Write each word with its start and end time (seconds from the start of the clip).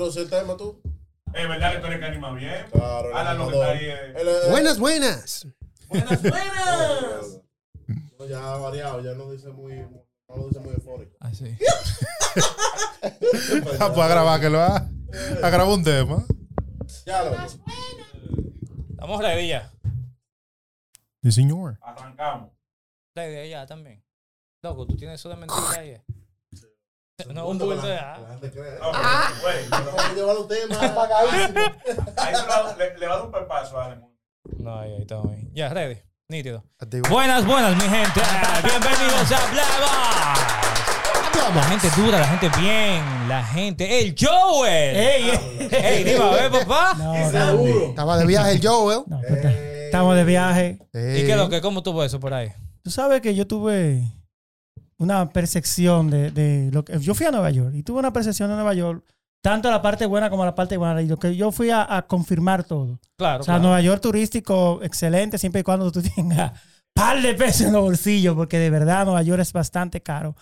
introducir 0.00 0.22
el 0.22 0.30
tema 0.30 0.56
tú? 0.56 0.80
Es 1.34 1.48
verdad 1.48 1.72
que 1.72 1.78
tú 1.78 1.86
eres 1.86 1.98
que 1.98 2.04
anima 2.06 2.32
bien. 2.32 2.66
Claro, 2.72 3.14
Ala, 3.16 3.32
el 3.32 3.38
lo 3.38 3.48
que 3.48 3.52
está 3.52 3.70
ahí 3.70 3.86
es- 3.86 4.50
Buenas, 4.50 4.78
buenas. 4.78 5.46
Buenas, 5.88 6.22
buenas. 6.22 7.40
No, 8.18 8.26
ya 8.26 8.52
ha 8.52 8.56
variado, 8.56 9.00
ya 9.02 9.12
no 9.14 9.30
dice 9.30 9.48
muy, 9.50 9.74
no 10.28 10.36
lo 10.36 10.48
dice 10.48 10.60
muy 10.60 10.74
eufórico. 10.74 11.16
Así. 11.20 11.56
Ah, 13.80 13.88
pues 13.94 13.98
a 13.98 14.08
grabar 14.08 14.40
que 14.40 14.50
lo 14.50 14.60
ha. 14.60 14.76
A 15.42 15.48
grabar 15.50 15.68
un 15.68 15.82
tema. 15.82 16.22
Ya 17.06 17.22
lo 17.24 17.32
Estamos 18.90 19.20
ready 19.22 19.48
ya. 19.48 19.72
Sí, 21.22 21.32
señor. 21.32 21.78
Arrancamos. 21.80 22.50
Ready 23.16 23.48
ya 23.48 23.66
también. 23.66 24.04
Loco, 24.62 24.86
tú 24.86 24.96
tienes 24.96 25.18
eso 25.18 25.30
de 25.30 25.36
mentira 25.36 25.70
ahí. 25.78 25.96
No, 27.32 27.46
un 27.48 27.58
bulto 27.58 27.86
de 27.86 27.94
la 27.94 28.14
ah. 28.92 29.30
Vamos 29.70 29.94
a 29.98 30.14
llevar 30.14 30.34
los 30.34 30.48
temas 30.48 30.82
apagadísimos. 30.82 31.70
Ahí 32.16 32.34
se 32.34 32.46
va- 32.46 32.74
le, 32.78 32.98
le 32.98 33.06
va 33.06 33.12
a 33.14 33.16
dar 33.16 33.26
un 33.26 33.32
pepazo 33.32 33.78
a 33.80 33.84
Ale. 33.86 34.00
No, 34.58 34.78
ahí, 34.78 34.92
ahí 34.94 35.02
estamos 35.02 35.26
ahí. 35.32 35.48
Ya, 35.54 35.68
ready. 35.68 35.98
Nítido. 36.28 36.64
Activo. 36.78 37.08
Buenas, 37.08 37.44
buenas, 37.44 37.74
mi 37.76 37.82
gente. 37.88 38.20
Ah, 38.24 38.60
Bienvenidos 38.64 39.32
a 39.32 39.46
Hablamos. 39.46 40.60
La 41.54 41.62
gente 41.64 41.90
dura, 41.96 42.18
la 42.20 42.26
gente 42.28 42.48
bien, 42.60 43.02
la 43.28 43.44
gente. 43.44 44.00
¡El 44.00 44.14
Joel! 44.16 44.96
¡Ey! 44.96 45.68
¡Ey! 45.72 46.04
Dime, 46.04 46.24
a 46.24 46.30
ver, 46.30 46.50
papá. 46.66 46.94
No, 46.96 47.16
Y 47.16 47.24
no, 47.24 47.30
seguro. 47.30 47.86
Estaba 47.88 48.16
de 48.18 48.26
viaje 48.26 48.52
el 48.52 48.60
Joel. 48.66 49.00
no, 49.08 49.20
pues, 49.20 49.44
estamos 49.46 50.14
de 50.14 50.24
viaje. 50.24 50.78
¿Y 50.92 51.24
qué 51.26 51.32
es 51.32 51.36
lo 51.36 51.48
que? 51.48 51.60
¿Cómo 51.60 51.82
tuvo 51.82 52.04
eso 52.04 52.20
por 52.20 52.32
ahí? 52.34 52.52
Tú 52.84 52.90
sabes 52.90 53.20
que 53.20 53.34
yo 53.34 53.46
tuve 53.48 54.04
una 55.00 55.30
percepción 55.30 56.10
de, 56.10 56.30
de 56.30 56.70
lo 56.72 56.84
que 56.84 56.98
yo 57.00 57.14
fui 57.14 57.26
a 57.26 57.30
Nueva 57.30 57.50
York 57.50 57.74
y 57.74 57.82
tuve 57.82 57.98
una 57.98 58.12
percepción 58.12 58.50
de 58.50 58.54
Nueva 58.54 58.74
York 58.74 59.04
tanto 59.42 59.70
la 59.70 59.80
parte 59.80 60.04
buena 60.04 60.28
como 60.28 60.44
la 60.44 60.54
parte 60.54 60.76
buena 60.76 61.00
y 61.00 61.08
lo 61.08 61.16
que 61.16 61.34
yo 61.34 61.50
fui 61.50 61.70
a, 61.70 61.96
a 61.96 62.06
confirmar 62.06 62.64
todo. 62.64 63.00
Claro, 63.16 63.40
O 63.40 63.44
sea, 63.44 63.54
claro. 63.54 63.62
Nueva 63.62 63.80
York 63.80 64.02
turístico 64.02 64.80
excelente 64.82 65.38
siempre 65.38 65.62
y 65.62 65.64
cuando 65.64 65.90
tú 65.90 66.02
tengas 66.14 66.52
par 66.92 67.22
de 67.22 67.34
pesos 67.34 67.62
en 67.62 67.72
los 67.72 67.82
bolsillos 67.82 68.36
porque 68.36 68.58
de 68.58 68.68
verdad 68.68 69.06
Nueva 69.06 69.22
York 69.22 69.40
es 69.40 69.52
bastante 69.52 70.02
caro. 70.02 70.36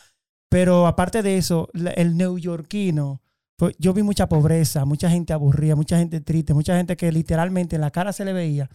Pero 0.50 0.86
aparte 0.86 1.22
de 1.22 1.36
eso, 1.36 1.69
el 1.94 2.16
neoyorquino, 2.16 3.20
pues, 3.56 3.77
yo 3.78 3.92
vi 3.92 4.02
mucha 4.02 4.28
pobreza, 4.28 4.86
mucha 4.86 5.10
gente 5.10 5.32
aburrida, 5.32 5.77
mucha 5.77 5.98
gente 5.98 6.20
triste, 6.20 6.54
mucha 6.54 6.77
gente 6.77 6.97
que 6.97 7.12
literalmente 7.12 7.77
en 7.77 7.82
la 7.82 7.91
cara 7.91 8.12
se 8.12 8.25
le 8.25 8.32
veía 8.32 8.69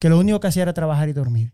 que 0.00 0.08
lo 0.08 0.18
único 0.18 0.40
que 0.40 0.48
hacía 0.48 0.62
era 0.62 0.72
trabajar 0.72 1.08
y 1.08 1.12
dormir. 1.12 1.52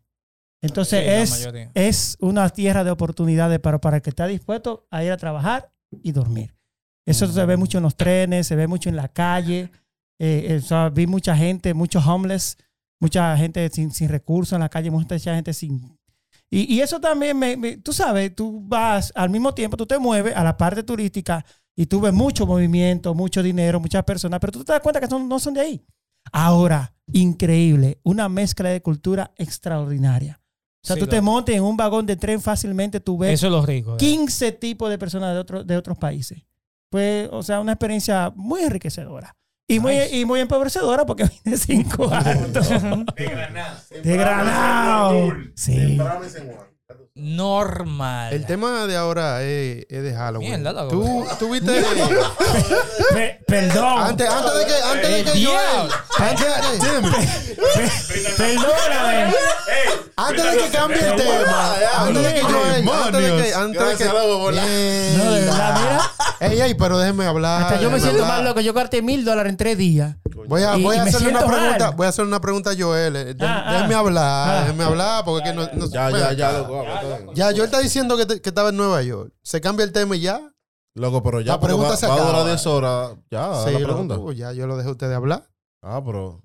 Entonces 0.66 1.00
Sí, 1.04 1.06
es, 1.10 1.30
es 1.74 2.16
una 2.20 2.48
tierra 2.50 2.84
de 2.84 2.90
oportunidades 2.90 3.58
para, 3.60 3.80
para 3.80 3.96
el 3.96 4.02
que 4.02 4.10
está 4.10 4.26
dispuesto 4.26 4.86
a 4.90 5.02
ir 5.04 5.12
a 5.12 5.16
trabajar 5.16 5.72
y 6.02 6.12
dormir. 6.12 6.54
Eso 7.06 7.26
se 7.26 7.44
ve 7.46 7.56
mucho 7.56 7.78
en 7.78 7.84
los 7.84 7.96
trenes, 7.96 8.46
se 8.46 8.56
ve 8.56 8.66
mucho 8.66 8.88
en 8.88 8.96
la 8.96 9.08
calle. 9.08 9.70
Eh, 10.18 10.46
eh, 10.50 10.56
o 10.56 10.66
sea, 10.66 10.88
vi 10.88 11.06
mucha 11.06 11.36
gente, 11.36 11.72
muchos 11.74 12.04
homeless, 12.06 12.56
mucha 13.00 13.36
gente 13.36 13.68
sin, 13.70 13.90
sin 13.92 14.08
recursos 14.08 14.54
en 14.54 14.60
la 14.60 14.68
calle, 14.68 14.90
mucha 14.90 15.18
gente 15.18 15.52
sin... 15.52 15.96
Y, 16.50 16.74
y 16.74 16.80
eso 16.80 17.00
también, 17.00 17.38
me, 17.38 17.56
me- 17.56 17.76
tú 17.76 17.92
sabes, 17.92 18.34
tú 18.34 18.60
vas 18.66 19.12
al 19.16 19.30
mismo 19.30 19.52
tiempo, 19.52 19.76
tú 19.76 19.84
te 19.86 19.98
mueves 19.98 20.34
a 20.36 20.42
la 20.44 20.56
parte 20.56 20.82
turística 20.82 21.44
y 21.76 21.86
tú 21.86 22.00
ves 22.00 22.12
mucho 22.12 22.46
movimiento, 22.46 23.14
mucho 23.14 23.42
dinero, 23.42 23.78
muchas 23.80 24.04
personas, 24.04 24.38
pero 24.40 24.52
tú 24.52 24.64
te 24.64 24.72
das 24.72 24.80
cuenta 24.80 25.00
que 25.00 25.06
son- 25.08 25.28
no 25.28 25.38
son 25.38 25.54
de 25.54 25.60
ahí. 25.60 25.84
Ahora, 26.32 26.94
increíble, 27.12 28.00
una 28.02 28.28
mezcla 28.28 28.68
de 28.70 28.80
cultura 28.82 29.32
extraordinaria. 29.36 30.40
O 30.86 30.88
sea, 30.88 30.94
Sí, 30.94 31.00
tú 31.00 31.06
lo- 31.06 31.10
te 31.10 31.20
montes 31.20 31.56
en 31.56 31.64
un 31.64 31.76
vagón 31.76 32.06
de 32.06 32.14
tren 32.14 32.40
fácilmente, 32.40 33.00
tú 33.00 33.18
ves 33.18 33.32
Eso 33.34 33.46
es 33.46 33.52
lo 33.52 33.66
rico. 33.66 33.94
eh. 33.94 33.96
15 33.98 34.52
tipos 34.52 34.88
de 34.88 34.98
personas 34.98 35.34
de, 35.34 35.40
otros 35.40 35.66
de 35.66 35.76
otros 35.76 35.98
países. 35.98 36.42
Pues, 36.90 37.28
o 37.32 37.42
sea, 37.42 37.58
una 37.58 37.72
experiencia 37.72 38.32
muy 38.36 38.60
enriquecedora. 38.62 39.34
Y 39.68 39.80
muy, 39.80 39.96
y 40.12 40.24
muy 40.24 40.38
empobrecedora 40.38 41.04
porque 41.04 41.24
vine 41.44 41.56
sin 41.56 41.82
cuarto. 41.82 42.60
De 43.16 43.24
Granada. 43.26 43.82
de 44.02 44.16
Granado. 44.16 45.28
Sí. 45.56 45.98
Normal. 47.16 48.32
El 48.32 48.46
tema 48.46 48.86
de 48.86 48.96
ahora 48.96 49.42
es, 49.42 49.86
es 49.88 50.02
de 50.04 50.14
Halloween. 50.14 50.62
Mierda, 50.62 50.72
loco. 50.84 50.90
Tú, 50.90 51.26
tú 51.38 51.50
viste. 51.50 51.82
Pe- 53.12 53.40
perdón. 53.46 54.02
antes, 54.02 54.28
antes 54.30 54.54
de 54.54 54.66
que, 54.66 54.74
antes 54.82 55.10
de 55.10 55.24
que 55.32 55.40
yo. 55.40 55.50
Diablo. 55.50 55.94
Antes, 56.18 56.46
de- 56.46 58.32
Perdóname. 58.36 59.34
Antes 60.16 60.44
de 60.44 60.58
que 60.58 60.68
cambie 60.70 61.08
el 61.08 61.16
tema. 61.16 61.74
Antes 61.96 62.22
de 62.22 62.34
que 62.34 62.40
yo. 62.40 62.46
Antes 63.04 63.22
de 63.22 63.42
que. 63.42 63.54
Antes 63.54 63.80
de 63.88 63.96
que. 63.96 64.04
No, 65.16 65.32
de 65.32 65.40
verdad, 65.40 65.80
mira. 65.80 66.12
Ey, 66.40 66.60
ey, 66.60 66.74
pero 66.74 66.98
déjenme 66.98 67.24
hablar. 67.26 67.62
Hasta 67.62 67.80
yo 67.80 67.90
me 67.90 67.98
siento 67.98 68.22
hablar. 68.22 68.36
mal 68.38 68.44
loco. 68.44 68.60
Yo 68.60 68.72
gasté 68.74 69.00
mil 69.02 69.24
dólares 69.24 69.50
en 69.50 69.56
tres 69.56 69.78
días. 69.78 70.16
Voy 70.48 70.62
a, 70.62 70.76
Y- 70.76 70.82
voy 70.82 70.96
y 70.96 70.98
a 70.98 71.04
me 71.04 71.08
hacerle 71.10 71.30
una 71.30 71.40
mal. 71.46 71.56
pregunta. 71.56 71.90
Voy 71.90 72.06
a 72.06 72.08
hacer 72.10 72.24
una 72.24 72.40
pregunta 72.40 72.70
a 72.70 72.74
Joel. 72.78 73.16
Eh, 73.16 73.34
Ah, 73.40 73.64
ah. 73.66 73.72
déjenme 73.74 73.94
hablar. 73.94 74.48
Ah. 74.48 74.60
Déjenme 74.62 74.84
hablar 74.84 75.24
porque 75.24 75.48
que 75.50 75.54
no, 75.56 75.68
no- 75.72 75.86
Ya, 75.90 76.10
ya, 76.10 76.32
ya, 76.32 76.52
loco. 76.52 76.84
Ya, 77.34 77.46
Joel 77.46 77.64
está 77.64 77.80
diciendo 77.80 78.16
que, 78.16 78.26
te- 78.26 78.40
que 78.42 78.48
estaba 78.50 78.68
en 78.68 78.76
Nueva 78.76 79.02
York. 79.02 79.32
Se 79.42 79.60
cambia 79.60 79.84
el 79.84 79.92
tema 79.92 80.14
y 80.16 80.20
ya. 80.20 80.40
Loco, 80.94 81.22
pero 81.22 81.40
ya 81.40 81.52
La 81.52 81.60
pregunta 81.60 81.90
va, 81.90 81.96
se 81.96 82.06
va 82.06 82.14
a 82.14 82.18
durar 82.18 82.30
acaba. 82.34 82.48
10 82.48 82.66
horas. 82.66 83.10
Ya, 83.30 83.50
Sí, 83.66 83.70
la 83.72 83.78
pregunta. 83.80 84.14
uh, 84.18 84.32
ya, 84.32 84.52
yo 84.52 84.66
lo 84.66 84.76
dejé 84.76 84.88
a 84.88 84.92
ustedes 84.92 85.16
hablar. 85.16 85.44
Ah, 85.82 86.00
pero. 86.04 86.42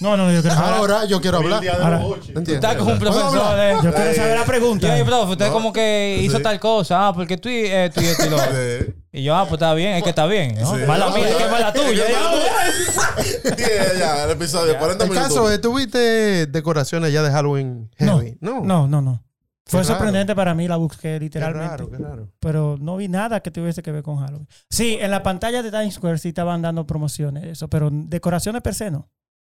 No, 0.00 0.16
no, 0.16 0.30
yo 0.32 0.40
quiero 0.40 0.56
saber. 0.56 0.74
Ahora 0.74 1.04
yo 1.06 1.20
quiero 1.20 1.38
hablar. 1.38 1.62
Ahora- 1.80 2.02
¿Entiendes? 2.28 2.54
Está 2.54 2.76
con 2.78 2.88
un 2.92 2.98
¿Puedo 2.98 3.12
profesor. 3.12 3.58
eh. 3.58 3.74
Yo 3.82 3.92
quiero 3.92 4.14
saber 4.14 4.38
la 4.38 4.44
pregunta. 4.44 4.86
Y 4.86 4.90
oye, 4.92 5.04
profe, 5.04 5.32
usted 5.32 5.46
No. 5.48 5.52
como 5.52 5.72
que 5.72 6.18
hizo 6.22 6.36
Sí. 6.38 6.42
tal 6.42 6.58
cosa. 6.60 7.08
Ah, 7.08 7.12
porque 7.12 7.36
tú 7.36 7.48
y 7.48 7.66
esto 7.66 8.00
y 8.00 8.04
esto 8.06 8.26
y 8.26 8.30
lo 8.30 8.36
otro. 8.36 8.46
Sí. 8.52 8.94
Y 9.14 9.22
yo, 9.24 9.36
ah, 9.36 9.42
pues 9.42 9.54
está 9.60 9.74
bien, 9.74 9.92
es 9.94 10.02
que 10.02 10.08
está 10.08 10.26
bien. 10.26 10.54
¿no? 10.58 10.74
Sí. 10.74 10.82
Mala 10.86 11.10
mía, 11.10 11.28
es 11.28 11.34
que 11.36 11.44
es 11.44 11.50
mala 11.50 11.72
tuya. 11.74 12.04
Ya, 13.58 13.98
ya, 13.98 14.24
el 14.24 14.30
episodio, 14.30 14.78
40 14.78 15.04
El 15.04 15.10
minutos. 15.10 15.28
caso 15.34 15.50
es, 15.50 15.60
¿tuviste 15.60 16.46
decoraciones 16.46 17.12
ya 17.12 17.22
de 17.22 17.30
Halloween 17.30 17.90
No, 17.98 18.18
heavy? 18.18 18.38
No. 18.40 18.60
no, 18.64 18.88
no, 18.88 19.02
no. 19.02 19.22
Fue 19.66 19.80
Qué 19.80 19.84
raro. 19.84 19.94
sorprendente 19.94 20.34
para 20.34 20.54
mí, 20.54 20.66
la 20.66 20.76
busqué 20.76 21.00
Qué 21.14 21.20
literalmente. 21.20 21.68
raro, 21.68 21.90
qué 21.90 21.96
raro. 21.98 22.28
pero 22.40 22.76
no 22.80 22.96
vi 22.96 23.08
nada 23.08 23.40
que 23.40 23.50
tuviese 23.50 23.82
que 23.82 23.92
ver 23.92 24.02
con 24.02 24.16
Halloween. 24.18 24.48
Sí, 24.70 24.98
en 25.00 25.10
la 25.10 25.22
pantalla 25.22 25.62
de 25.62 25.70
Times 25.70 25.94
Square 25.94 26.18
sí 26.18 26.28
estaban 26.28 26.62
dando 26.62 26.86
promociones, 26.86 27.44
eso, 27.44 27.68
pero 27.68 27.88
decoraciones 27.92 28.60
per 28.62 28.74
se 28.74 28.90
no. 28.90 29.08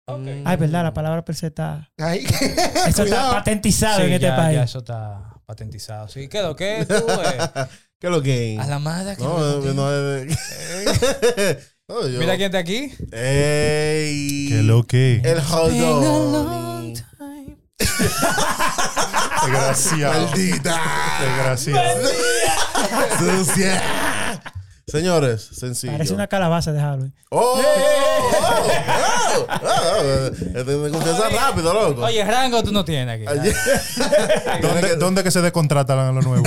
Ay, 0.08 0.56
verdad, 0.56 0.84
la 0.84 0.94
palabra 0.94 1.24
per 1.24 1.34
se 1.34 1.48
está. 1.48 1.90
Ay, 1.98 2.24
Eso 2.86 3.02
está 3.02 3.30
patentizado 3.32 3.96
Sí, 3.98 4.02
en 4.04 4.12
este 4.12 4.26
ya, 4.26 4.36
país. 4.36 4.56
ya 4.56 4.62
eso 4.62 4.78
está 4.78 5.32
patentizado. 5.44 6.06
Sí, 6.08 6.28
¿qué 6.28 6.42
lo 6.42 6.54
que 6.54 6.86
tú, 6.86 6.94
eh? 6.94 7.66
¿Qué 7.98 8.08
es 8.08 8.12
lo 8.12 8.22
que? 8.22 8.58
A 8.60 8.66
la 8.66 8.78
madre 8.78 9.16
No, 9.18 9.38
lo 9.38 9.60
no, 9.62 9.74
no 9.74 9.90
es 9.92 10.28
de. 10.28 11.58
No, 11.88 12.06
yo- 12.08 12.18
Mira 12.18 12.34
quién 12.36 12.46
está 12.46 12.58
aquí. 12.58 12.92
Ey. 13.12 14.48
Que 14.48 14.62
lo 14.62 14.82
que. 14.84 15.20
El 15.24 15.40
hot 15.40 15.70
dog. 15.70 16.94
Desgraciado. 19.46 20.26
Maldita. 20.26 20.80
Desgraciado. 21.20 22.08
Sucia. 23.18 24.42
Señores, 24.86 25.42
sencillo. 25.52 25.92
Parece 25.92 26.12
una 26.14 26.26
calabaza 26.26 26.72
de 26.72 26.80
Halloween. 26.80 27.14
¡Oh! 27.30 27.60
¡Oh! 28.32 29.46
¡Oh! 29.48 29.48
¡Oh! 29.62 30.64
Me 30.64 30.90
confianza 30.90 31.28
rápido, 31.28 31.72
loco. 31.72 32.02
Oye, 32.02 32.24
rango 32.24 32.62
tú 32.62 32.72
no 32.72 32.84
tienes 32.84 33.26
aquí. 33.28 33.52
¿Dónde, 34.62 34.96
¿Dónde 34.96 35.22
que 35.24 35.30
se 35.30 35.40
descontratan 35.40 35.98
a 35.98 36.12
lo 36.12 36.22
nuevo? 36.22 36.44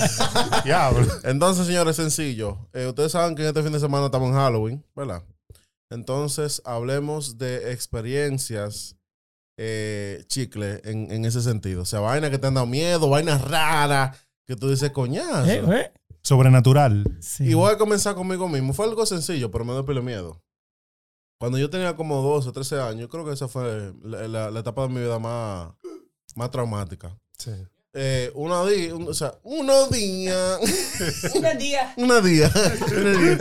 Diablo. 0.64 1.06
Entonces, 1.24 1.66
señores, 1.66 1.96
sencillo. 1.96 2.58
Eh, 2.72 2.86
ustedes 2.86 3.12
saben 3.12 3.34
que 3.34 3.46
este 3.46 3.62
fin 3.62 3.72
de 3.72 3.80
semana 3.80 4.06
estamos 4.06 4.28
en 4.30 4.34
Halloween, 4.36 4.84
¿verdad? 4.94 5.22
Entonces, 5.90 6.60
hablemos 6.64 7.38
de 7.38 7.72
experiencias 7.72 8.96
eh, 9.56 10.22
chicle 10.28 10.80
en, 10.84 11.10
en 11.10 11.24
ese 11.24 11.40
sentido. 11.42 11.82
O 11.82 11.86
sea, 11.86 12.00
vainas 12.00 12.30
que 12.30 12.38
te 12.38 12.46
han 12.46 12.54
dado 12.54 12.66
miedo, 12.66 13.08
vainas 13.08 13.40
raras 13.42 14.16
que 14.46 14.56
tú 14.56 14.68
dices, 14.70 14.90
coñazo. 14.90 15.46
Eh, 15.46 15.62
eh, 15.72 15.92
Sobrenatural. 16.22 17.04
sí. 17.20 17.44
Y 17.44 17.54
voy 17.54 17.72
a 17.72 17.78
comenzar 17.78 18.14
conmigo 18.14 18.48
mismo. 18.48 18.72
Fue 18.72 18.86
algo 18.86 19.04
sencillo, 19.06 19.50
pero 19.50 19.64
me 19.64 19.72
dio 19.72 19.84
pile 19.84 20.02
miedo. 20.02 20.40
Cuando 21.38 21.56
yo 21.58 21.70
tenía 21.70 21.94
como 21.94 22.20
12 22.20 22.48
o 22.48 22.52
13 22.52 22.80
años, 22.80 23.08
creo 23.10 23.24
que 23.24 23.32
esa 23.32 23.46
fue 23.48 23.92
la, 24.02 24.26
la- 24.28 24.50
la 24.50 24.60
etapa 24.60 24.82
de 24.82 24.88
mi 24.88 25.00
vida 25.00 25.18
más, 25.18 25.68
más 26.34 26.50
traumática. 26.50 27.16
Sí. 27.38 27.52
Eh, 27.94 28.30
una 28.34 28.64
día, 28.66 28.94
un- 28.94 29.08
o 29.08 29.14
sea, 29.14 29.34
unos 29.44 29.90
días. 29.90 30.58
Un 31.34 31.58
día. 31.58 31.94
Una 31.96 32.20
día. 32.20 32.50
Una 32.96 33.18
día. 33.18 33.38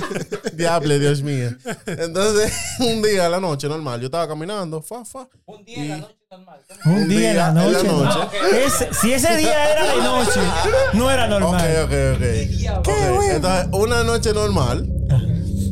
Diable, 0.53 0.99
Dios 0.99 1.21
mío. 1.21 1.49
Entonces, 1.85 2.53
un 2.79 3.01
día 3.01 3.25
a 3.25 3.29
la 3.29 3.39
noche 3.39 3.67
normal, 3.67 3.99
yo 3.99 4.05
estaba 4.05 4.27
caminando, 4.27 4.81
fa, 4.81 5.03
fa. 5.03 5.27
Un 5.45 5.65
día 5.65 5.77
en 5.83 5.89
la 5.89 5.97
noche 5.97 6.15
normal. 6.31 6.59
Un, 6.85 7.07
día, 7.09 7.31
en 7.31 7.37
la 7.37 7.51
noche. 7.51 7.79
En 7.81 7.87
la 7.87 7.91
¿no? 7.93 8.03
noche. 8.03 8.37
Ese- 8.65 8.93
si 8.93 9.13
ese 9.13 9.35
día 9.37 9.71
era 9.71 9.95
de 9.95 10.01
noche, 10.01 10.39
no 10.93 11.11
era 11.11 11.27
normal. 11.27 11.61
ok, 11.83 11.91
ok. 12.15 12.77
Ok, 12.79 12.89
Entonces, 13.31 13.67
una 13.73 14.03
noche 14.03 14.33
normal. 14.33 14.87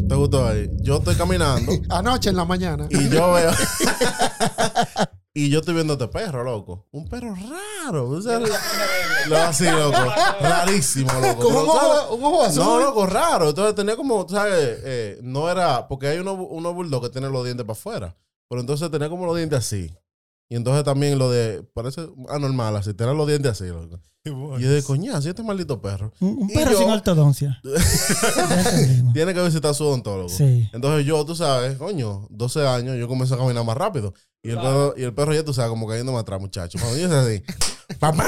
¿Te 0.08 0.16
gustó 0.16 0.48
ahí? 0.48 0.70
Yo 0.82 0.98
estoy 0.98 1.16
caminando 1.16 1.72
Anoche 1.90 2.30
en 2.30 2.36
la 2.36 2.46
mañana. 2.46 2.88
y 2.90 3.10
yo 3.10 3.34
veo. 3.34 3.52
Y 5.38 5.50
yo 5.50 5.60
estoy 5.60 5.74
viendo 5.74 5.94
este 5.94 6.08
perro, 6.08 6.46
loco. 6.46 6.88
Un 6.92 7.10
perro 7.10 7.36
raro. 7.36 8.10
O 8.10 8.22
sea, 8.22 8.40
lo 8.40 9.38
así, 9.38 9.66
loco. 9.66 9.98
Rarísimo, 10.40 11.12
loco. 11.12 11.44
Como 11.44 11.62
un 11.64 11.70
ojo, 11.70 12.16
un 12.16 12.24
ojo 12.24 12.44
azul. 12.44 12.64
No, 12.64 12.80
loco, 12.80 13.06
raro. 13.06 13.50
Entonces 13.50 13.76
tenía 13.76 13.98
como, 13.98 14.26
¿sabes? 14.30 14.80
Eh, 14.86 15.20
no 15.24 15.50
era. 15.52 15.90
Porque 15.90 16.08
hay 16.08 16.20
unos 16.20 16.38
uno 16.40 16.74
bulldog 16.74 17.04
que 17.04 17.10
tienen 17.10 17.34
los 17.34 17.44
dientes 17.44 17.66
para 17.66 17.74
afuera. 17.78 18.16
Pero 18.48 18.62
entonces 18.62 18.90
tenía 18.90 19.10
como 19.10 19.26
los 19.26 19.36
dientes 19.36 19.60
así. 19.60 19.94
Y 20.50 20.56
entonces 20.56 20.84
también 20.84 21.18
lo 21.18 21.30
de. 21.32 21.64
Parece 21.74 22.08
anormal 22.30 22.76
así. 22.76 22.94
Tener 22.94 23.16
los 23.16 23.28
dientes 23.28 23.52
así, 23.52 23.66
loco. 23.68 24.00
Y 24.24 24.30
yo 24.64 24.72
de 24.72 24.82
coñazo, 24.84 25.30
este 25.30 25.44
maldito 25.44 25.82
perro. 25.82 26.12
Un, 26.20 26.48
perro 26.48 26.72
yo- 26.72 26.78
sin 26.80 26.90
ortodoncia. 26.90 27.62
Tiene 29.14 29.34
que 29.34 29.44
visitar 29.44 29.72
a 29.72 29.74
su 29.74 29.86
odontólogo. 29.86 30.30
Sí. 30.30 30.68
Entonces 30.74 31.06
yo, 31.06 31.24
tú 31.26 31.36
sabes, 31.36 31.78
coño, 31.78 32.28
12 32.32 32.68
años, 32.68 32.98
yo 32.98 33.08
comencé 33.08 33.34
a 33.36 33.38
caminar 33.38 33.64
más 33.66 33.78
rápido. 33.78 34.14
Y 34.44 34.50
el, 34.50 34.58
perro, 34.58 34.94
y 34.98 35.04
el 35.04 35.14
perro 35.14 35.34
ya, 35.34 35.44
tú 35.44 35.54
sabes, 35.54 35.70
como 35.70 35.88
cayendo 35.88 36.12
más 36.12 36.22
atrás, 36.22 36.40
muchacho. 36.40 36.78
Cuando 36.80 36.98
yo 36.98 37.12
así, 37.16 37.44
¡papam! 38.00 38.28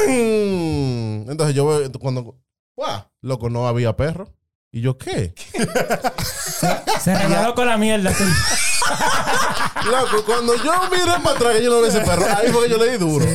Entonces 1.30 1.56
yo 1.56 1.66
veo, 1.68 1.92
cuando, 2.00 2.40
¡guau! 2.76 3.02
Loco, 3.22 3.50
no 3.50 3.68
había 3.68 3.96
perro. 3.96 4.34
¿Y 4.72 4.82
yo 4.82 4.98
qué? 4.98 5.34
Se 7.02 7.16
regaló 7.18 7.56
con 7.56 7.68
la 7.68 7.78
mierda. 7.78 8.12
tú. 8.12 8.24
Loco, 9.90 10.26
cuando 10.26 10.56
yo 10.56 10.74
miré 10.92 11.06
para 11.24 11.36
atrás 11.36 11.56
que 11.56 11.64
yo 11.64 11.70
no 11.70 11.82
vi 11.82 11.88
ese 11.88 12.02
perro, 12.02 12.26
ahí 12.38 12.52
fue 12.52 12.66
que 12.66 12.72
yo 12.72 12.78
le 12.78 12.92
di 12.92 12.98
duro. 12.98 13.26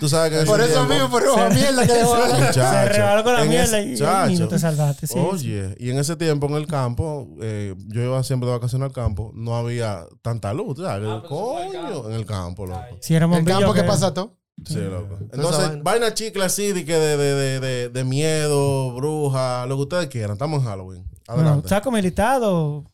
Tú 0.00 0.08
sabes 0.08 0.32
que 0.40 0.46
Por 0.46 0.60
eso 0.60 0.86
mismo, 0.86 1.10
por 1.10 1.26
ojo 1.26 1.50
mierda 1.50 1.86
que. 1.86 2.02
Muchacho, 2.04 2.52
Se 2.54 2.88
regaló 2.88 3.22
con 3.24 3.34
la 3.34 3.42
en 3.42 3.48
mierda 3.50 3.80
y, 4.28 4.32
y 4.34 4.38
no 4.38 4.48
te 4.48 4.58
salvaste. 4.58 5.06
Sí, 5.06 5.12
sí. 5.14 5.18
Oye, 5.20 5.74
y 5.78 5.90
en 5.90 5.98
ese 5.98 6.16
tiempo 6.16 6.46
en 6.46 6.54
el 6.54 6.66
campo, 6.66 7.28
eh, 7.42 7.74
yo 7.88 8.02
iba 8.02 8.22
siempre 8.22 8.48
de 8.48 8.54
vacaciones 8.56 8.86
al 8.86 8.92
campo, 8.94 9.30
no 9.34 9.56
había 9.56 10.06
tanta 10.22 10.54
luz, 10.54 10.78
¿sabes? 10.78 11.08
Ah, 11.10 11.22
Coño, 11.28 12.08
en 12.08 12.14
el 12.14 12.24
campo, 12.24 12.66
loco. 12.66 12.80
Si 13.00 13.14
era 13.14 13.26
El 13.26 13.44
campo 13.44 13.74
que- 13.74 13.84
pasa 13.84 14.14
todo. 14.14 14.38
Sí, 14.66 14.78
loco. 14.80 15.18
Entonces, 15.32 15.68
vaina. 15.68 15.82
vaina 15.82 16.14
chicle 16.14 16.44
así 16.44 16.72
de, 16.72 16.84
que 16.84 16.94
de, 16.94 17.16
de, 17.16 17.60
de, 17.60 17.88
de, 17.88 18.04
miedo, 18.04 18.94
bruja, 18.94 19.66
lo 19.66 19.76
que 19.76 19.82
ustedes 19.82 20.06
quieran. 20.08 20.32
Estamos 20.32 20.60
en 20.62 20.68
Halloween. 20.68 21.04
Bueno, 21.26 21.42
Adelante. 21.42 21.68
saco 21.68 21.90
mi 21.90 22.02
listado. 22.02 22.84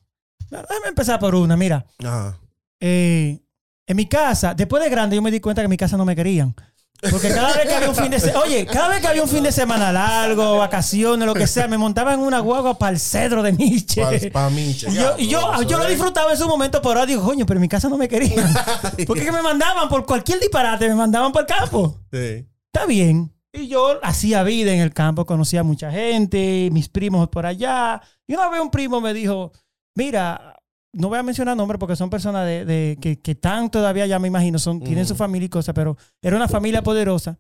Déjame 0.50 0.88
empezar 0.88 1.19
por 1.20 1.35
una. 1.35 1.56
Mira, 1.56 1.85
Ajá. 2.05 2.38
eh, 2.81 3.41
en 3.87 3.97
mi 3.97 4.06
casa, 4.06 4.55
después 4.55 4.82
de 4.82 4.91
grande, 4.91 5.17
yo 5.17 5.23
me 5.23 5.31
di 5.31 5.41
cuenta 5.41 5.62
que 5.62 5.67
en 5.67 5.70
mi 5.70 5.76
casa 5.76 5.97
no 5.97 6.05
me 6.05 6.17
querían. 6.17 6.55
Porque 7.00 7.29
cada 7.29 7.55
vez 7.55 7.67
que 7.67 7.75
había 7.75 7.89
un 7.89 7.95
fin 7.95 8.11
de 8.11 8.19
semana, 8.19 8.41
oye, 8.41 8.67
cada 8.67 8.89
vez 8.89 9.00
que 9.00 9.06
había 9.06 9.23
un 9.23 9.29
fin 9.29 9.45
de 9.45 9.53
semana 9.53 9.93
largo, 9.93 10.59
vacaciones, 10.59 11.27
lo 11.27 11.35
que 11.35 11.47
sea, 11.47 11.69
me 11.69 11.79
montaba 11.79 12.12
en 12.12 12.21
una 12.21 12.41
guagua 12.41 12.77
para 12.77 12.93
el 12.93 12.99
cedro 12.99 13.43
de 13.43 13.53
Miche. 13.53 14.31
Pa, 14.31 14.49
pa. 14.49 14.50
Y 14.50 14.75
yo, 14.75 15.15
y 15.17 15.29
yo, 15.29 15.62
yo 15.62 15.79
lo 15.79 15.87
disfrutaba 15.87 16.33
en 16.33 16.39
su 16.39 16.49
momento, 16.49 16.81
pero 16.81 16.95
ahora 16.95 17.06
digo, 17.06 17.23
coño, 17.23 17.47
pero 17.47 17.59
en 17.59 17.62
mi 17.62 17.69
casa 17.69 17.89
no 17.89 17.97
me 17.97 18.09
querían. 18.09 18.53
Porque 19.06 19.25
que 19.25 19.33
me 19.33 19.43
mandaban 19.43 19.89
por 19.89 20.05
cualquier 20.06 20.41
disparate, 20.41 20.89
me 20.89 20.95
mandaban 20.97 21.31
por 21.31 21.43
el 21.43 21.47
campo. 21.47 22.00
Sí. 22.12 22.47
Está 22.73 22.87
bien. 22.87 23.33
Y 23.53 23.69
yo 23.69 23.99
hacía 24.03 24.43
vida 24.43 24.73
en 24.73 24.81
el 24.81 24.93
campo, 24.93 25.25
conocía 25.25 25.61
a 25.61 25.65
mucha 25.65 25.91
gente, 25.91 26.69
mis 26.73 26.89
primos 26.89 27.29
por 27.29 27.47
allá. 27.47 28.03
Y 28.27 28.35
una 28.35 28.49
vez 28.49 28.61
un 28.61 28.71
primo 28.71 29.00
me 29.00 29.15
dijo, 29.15 29.53
mira, 29.95 30.58
no 30.93 31.08
voy 31.08 31.19
a 31.19 31.23
mencionar 31.23 31.56
nombres 31.56 31.79
porque 31.79 31.96
son 31.96 32.11
personas 32.11 32.46
de, 32.46 32.64
de- 32.64 32.99
que, 33.00 33.20
que 33.20 33.32
están 33.32 33.70
todavía, 33.70 34.06
ya 34.06 34.19
me 34.19 34.29
imagino, 34.29 34.58
son, 34.58 34.81
tienen 34.81 35.06
su 35.06 35.14
familia 35.14 35.46
y 35.46 35.50
cosas, 35.50 35.75
pero 35.75 35.96
era 36.23 36.37
una 36.37 36.49
familia 36.49 36.82
poderosa. 36.82 37.38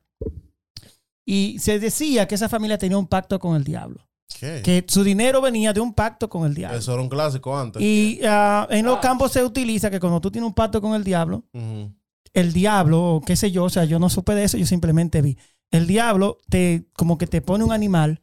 Y 1.26 1.58
se 1.58 1.78
decía 1.78 2.26
que 2.26 2.34
esa 2.34 2.48
familia 2.48 2.78
tenía 2.78 2.96
un 2.96 3.06
pacto 3.06 3.38
con 3.38 3.54
el 3.56 3.64
diablo. 3.64 4.06
¿Qué? 4.40 4.60
Que 4.62 4.84
su 4.88 5.02
dinero 5.04 5.40
venía 5.40 5.72
de 5.72 5.80
un 5.80 5.92
pacto 5.92 6.28
con 6.28 6.46
el 6.46 6.54
diablo. 6.54 6.78
Eso 6.78 6.92
era 6.92 7.02
un 7.02 7.08
clásico 7.08 7.58
antes. 7.58 7.82
Y 7.82 8.20
ah, 8.26 8.66
en 8.70 8.84
los 8.86 8.98
campos 8.98 9.32
se 9.32 9.42
utiliza 9.44 9.90
que 9.90 10.00
cuando 10.00 10.20
tú 10.20 10.30
tienes 10.30 10.46
un 10.46 10.54
pacto 10.54 10.80
con 10.80 10.94
el 10.94 11.04
diablo, 11.04 11.44
el 12.32 12.52
diablo, 12.52 13.16
o 13.16 13.20
qué 13.20 13.36
sé 13.36 13.50
yo, 13.50 13.64
o 13.64 13.70
sea, 13.70 13.84
yo 13.84 13.98
no 13.98 14.08
supe 14.10 14.34
de 14.34 14.44
eso, 14.44 14.56
yo 14.56 14.66
simplemente 14.66 15.20
vi. 15.22 15.36
El 15.70 15.86
diablo 15.86 16.38
te, 16.48 16.86
como 16.94 17.18
que 17.18 17.26
te 17.26 17.42
pone 17.42 17.64
un 17.64 17.72
animal 17.72 18.22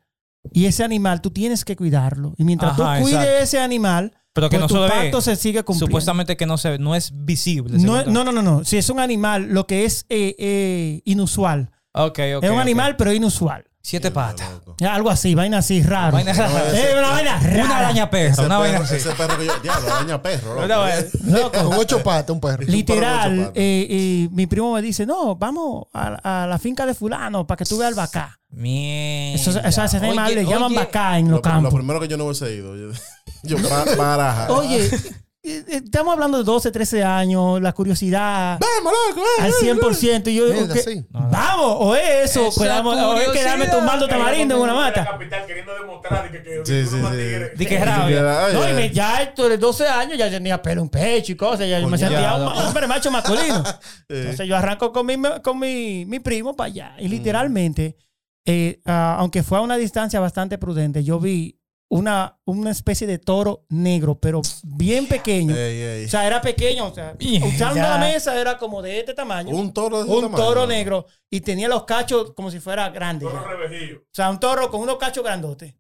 y 0.51 0.65
ese 0.65 0.83
animal 0.83 1.21
tú 1.21 1.31
tienes 1.31 1.65
que 1.65 1.75
cuidarlo. 1.75 2.33
Y 2.37 2.43
mientras 2.43 2.79
Ajá, 2.79 2.97
tú 2.97 3.03
cuides 3.03 3.19
exacto. 3.19 3.43
ese 3.43 3.59
animal, 3.59 4.13
Pero 4.35 4.49
que 4.49 4.59
pues 4.59 4.61
no 4.61 4.67
tu 4.67 4.73
se 4.75 4.81
ve. 4.81 5.01
pacto 5.03 5.21
se 5.21 5.35
sigue 5.37 5.63
cumpliendo. 5.63 5.85
Supuestamente 5.87 6.35
que 6.35 6.45
no 6.45 6.57
se 6.57 6.71
ve, 6.71 6.77
no 6.77 6.93
es 6.93 7.11
visible. 7.15 7.77
No, 7.79 8.03
no, 8.03 8.23
no, 8.25 8.31
no, 8.33 8.41
no. 8.41 8.65
Si 8.65 8.77
es 8.77 8.89
un 8.89 8.99
animal, 8.99 9.45
lo 9.49 9.65
que 9.65 9.85
es 9.85 10.05
eh, 10.09 10.35
eh, 10.37 11.01
inusual. 11.05 11.71
Ok, 11.93 12.19
ok. 12.37 12.43
es 12.43 12.49
un 12.51 12.59
animal, 12.59 12.97
pero 12.97 13.13
inusual. 13.13 13.63
Siete 13.81 14.09
patas. 14.11 14.49
Algo 14.81 15.09
así, 15.11 15.35
vaina 15.35 15.59
así, 15.59 15.81
raro. 15.83 16.11
Vaina. 16.13 16.31
Eh, 16.33 16.95
una 16.97 17.09
vaina 17.11 17.39
rara. 17.39 17.63
Una 17.65 17.77
araña 17.77 18.09
perra, 18.09 18.33
Ese 18.33 18.45
una 18.45 18.57
vaina 18.57 18.79
perro, 18.79 18.85
así. 18.89 18.95
ese 18.95 19.11
perro 19.11 19.37
que 19.37 19.45
yo. 19.45 19.53
Diablo, 19.61 19.93
araña 19.93 20.21
perro, 20.21 20.49
loco. 20.55 20.65
Una 20.65 20.77
vaina- 20.77 21.07
Loco. 21.23 21.51
Con 21.69 21.73
ocho 21.79 22.03
patas, 22.03 22.31
un 22.31 22.41
perro. 22.41 22.63
Literal, 22.63 23.35
perro 23.37 23.51
eh, 23.55 23.87
eh, 23.89 24.29
mi 24.31 24.47
primo 24.47 24.73
me 24.73 24.81
dice, 24.81 25.05
no, 25.05 25.35
vamos 25.35 25.85
a, 25.93 26.43
a 26.43 26.47
la 26.47 26.57
finca 26.59 26.85
de 26.87 26.93
fulano 26.95 27.45
para 27.47 27.57
que 27.57 27.65
tú 27.65 27.77
veas 27.77 27.89
el 27.91 27.95
bacá. 27.95 28.37
Mierda. 28.55 29.35
Eso, 29.41 29.59
eso 29.59 29.83
ese 29.83 29.97
Oye, 29.99 30.35
le 30.35 30.45
llaman 30.45 30.63
oye, 30.71 30.75
bacá 30.77 31.19
en 31.19 31.25
Lo, 31.25 31.31
los 31.31 31.37
lo 31.39 31.41
campos. 31.41 31.73
primero 31.73 31.99
que 31.99 32.07
yo 32.07 32.17
no 32.17 32.25
hubiese 32.25 32.53
ido. 32.55 32.75
Yo, 32.75 32.89
yo 33.43 33.57
baraja. 33.97 34.51
Oye, 34.51 34.85
eh, 34.85 35.63
eh, 35.67 35.81
estamos 35.85 36.13
hablando 36.13 36.37
de 36.39 36.43
12, 36.43 36.71
13 36.71 37.03
años, 37.03 37.61
la 37.61 37.71
curiosidad 37.73 38.57
¡Vamos, 38.59 38.93
loco! 39.09 39.21
eh, 39.39 39.41
al 39.43 39.49
eh, 39.51 39.53
eh. 39.61 39.75
100%. 39.75 40.27
Y 40.31 40.35
yo 40.35 40.45
digo, 40.47 40.65
Mierda, 40.65 40.75
sí. 40.81 41.05
vamos, 41.11 41.77
o 41.81 41.95
es 41.95 42.31
eso, 42.31 42.49
quedamos- 42.59 42.95
o 42.97 43.17
es 43.19 43.27
quedarme 43.29 43.67
tumbando 43.67 44.07
tamarindo 44.07 44.55
en 44.55 44.61
una 44.61 44.73
La 44.73 44.79
mata. 44.79 45.05
capital 45.05 45.45
queriendo 45.45 45.73
demostrar 45.75 46.31
de 46.31 46.37
que, 46.41 46.43
que 46.43 46.61
Sí, 46.65 46.85
sí, 46.89 46.97
sí. 46.97 47.57
Di 47.57 47.65
que 47.67 47.77
rabia. 47.83 48.21
No, 48.53 48.69
y 48.69 48.73
me- 48.73 48.89
ya 48.89 49.21
esto 49.21 49.47
de 49.49 49.57
12 49.59 49.85
años 49.87 50.17
ya 50.17 50.29
tenía 50.31 50.59
pelo 50.61 50.81
en 50.81 50.89
pecho 50.89 51.33
y 51.33 51.35
cosas, 51.35 51.67
ya 51.69 51.79
yo 51.79 51.87
me 51.89 51.97
sentía 51.97 52.35
un 52.35 52.47
hombre 52.47 52.87
macho 52.87 53.11
masculino. 53.11 53.63
Entonces 54.09 54.47
yo 54.47 54.55
arranco 54.57 54.91
con 54.91 55.05
mi, 55.05 55.15
con 55.43 55.59
mi, 55.59 56.05
mi 56.05 56.19
primo 56.19 56.55
para 56.55 56.67
allá. 56.67 56.95
Y 56.97 57.07
literalmente, 57.07 57.97
eh, 58.45 58.81
ah, 58.85 59.17
aunque 59.19 59.43
fue 59.43 59.57
a 59.57 59.61
una 59.61 59.77
distancia 59.77 60.19
bastante 60.19 60.57
prudente, 60.57 61.03
yo 61.03 61.19
vi 61.19 61.59
una, 61.87 62.39
una 62.45 62.71
especie 62.71 63.07
de 63.07 63.19
toro 63.19 63.65
negro, 63.69 64.19
pero 64.19 64.41
bien 64.63 65.07
pequeño. 65.07 65.55
ey, 65.55 65.81
ey. 65.81 66.05
O 66.05 66.09
sea, 66.09 66.25
era 66.27 66.41
pequeño. 66.41 66.87
O 66.87 66.93
sea, 66.93 67.15
usando 67.45 67.81
la 67.81 67.97
mesa 67.97 68.39
era 68.39 68.57
como 68.57 68.81
de 68.81 68.99
este 68.99 69.13
tamaño. 69.13 69.55
Un 69.55 69.73
toro 69.73 69.99
de 69.99 70.03
ese 70.05 70.13
Un 70.13 70.21
tamaño. 70.23 70.43
toro 70.43 70.67
negro. 70.67 71.05
Y 71.29 71.41
tenía 71.41 71.67
los 71.67 71.83
cachos 71.85 72.33
como 72.33 72.51
si 72.51 72.59
fuera 72.59 72.89
grande. 72.89 73.25
Toro 73.25 73.43
revejillo. 73.45 73.99
O 73.99 74.13
sea, 74.13 74.29
un 74.29 74.39
toro 74.39 74.69
con 74.69 74.81
unos 74.81 74.97
cachos 74.97 75.23
grandotes. 75.23 75.75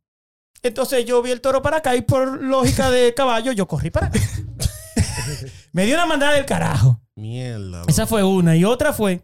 Entonces 0.61 1.05
yo 1.05 1.21
vi 1.21 1.31
el 1.31 1.41
toro 1.41 1.61
para 1.61 1.77
acá 1.77 1.95
y 1.95 2.01
por 2.01 2.41
lógica 2.41 2.89
de 2.89 3.13
caballo 3.13 3.51
yo 3.51 3.67
corrí 3.67 3.91
para 3.91 4.07
acá. 4.07 4.19
Me 5.73 5.85
dio 5.85 5.95
una 5.95 6.05
mandada 6.05 6.33
del 6.33 6.45
carajo. 6.45 7.01
Mierda. 7.15 7.59
loco. 7.59 7.89
Esa 7.89 8.07
fue 8.07 8.23
una. 8.23 8.55
Y 8.55 8.65
otra 8.65 8.93
fue, 8.93 9.21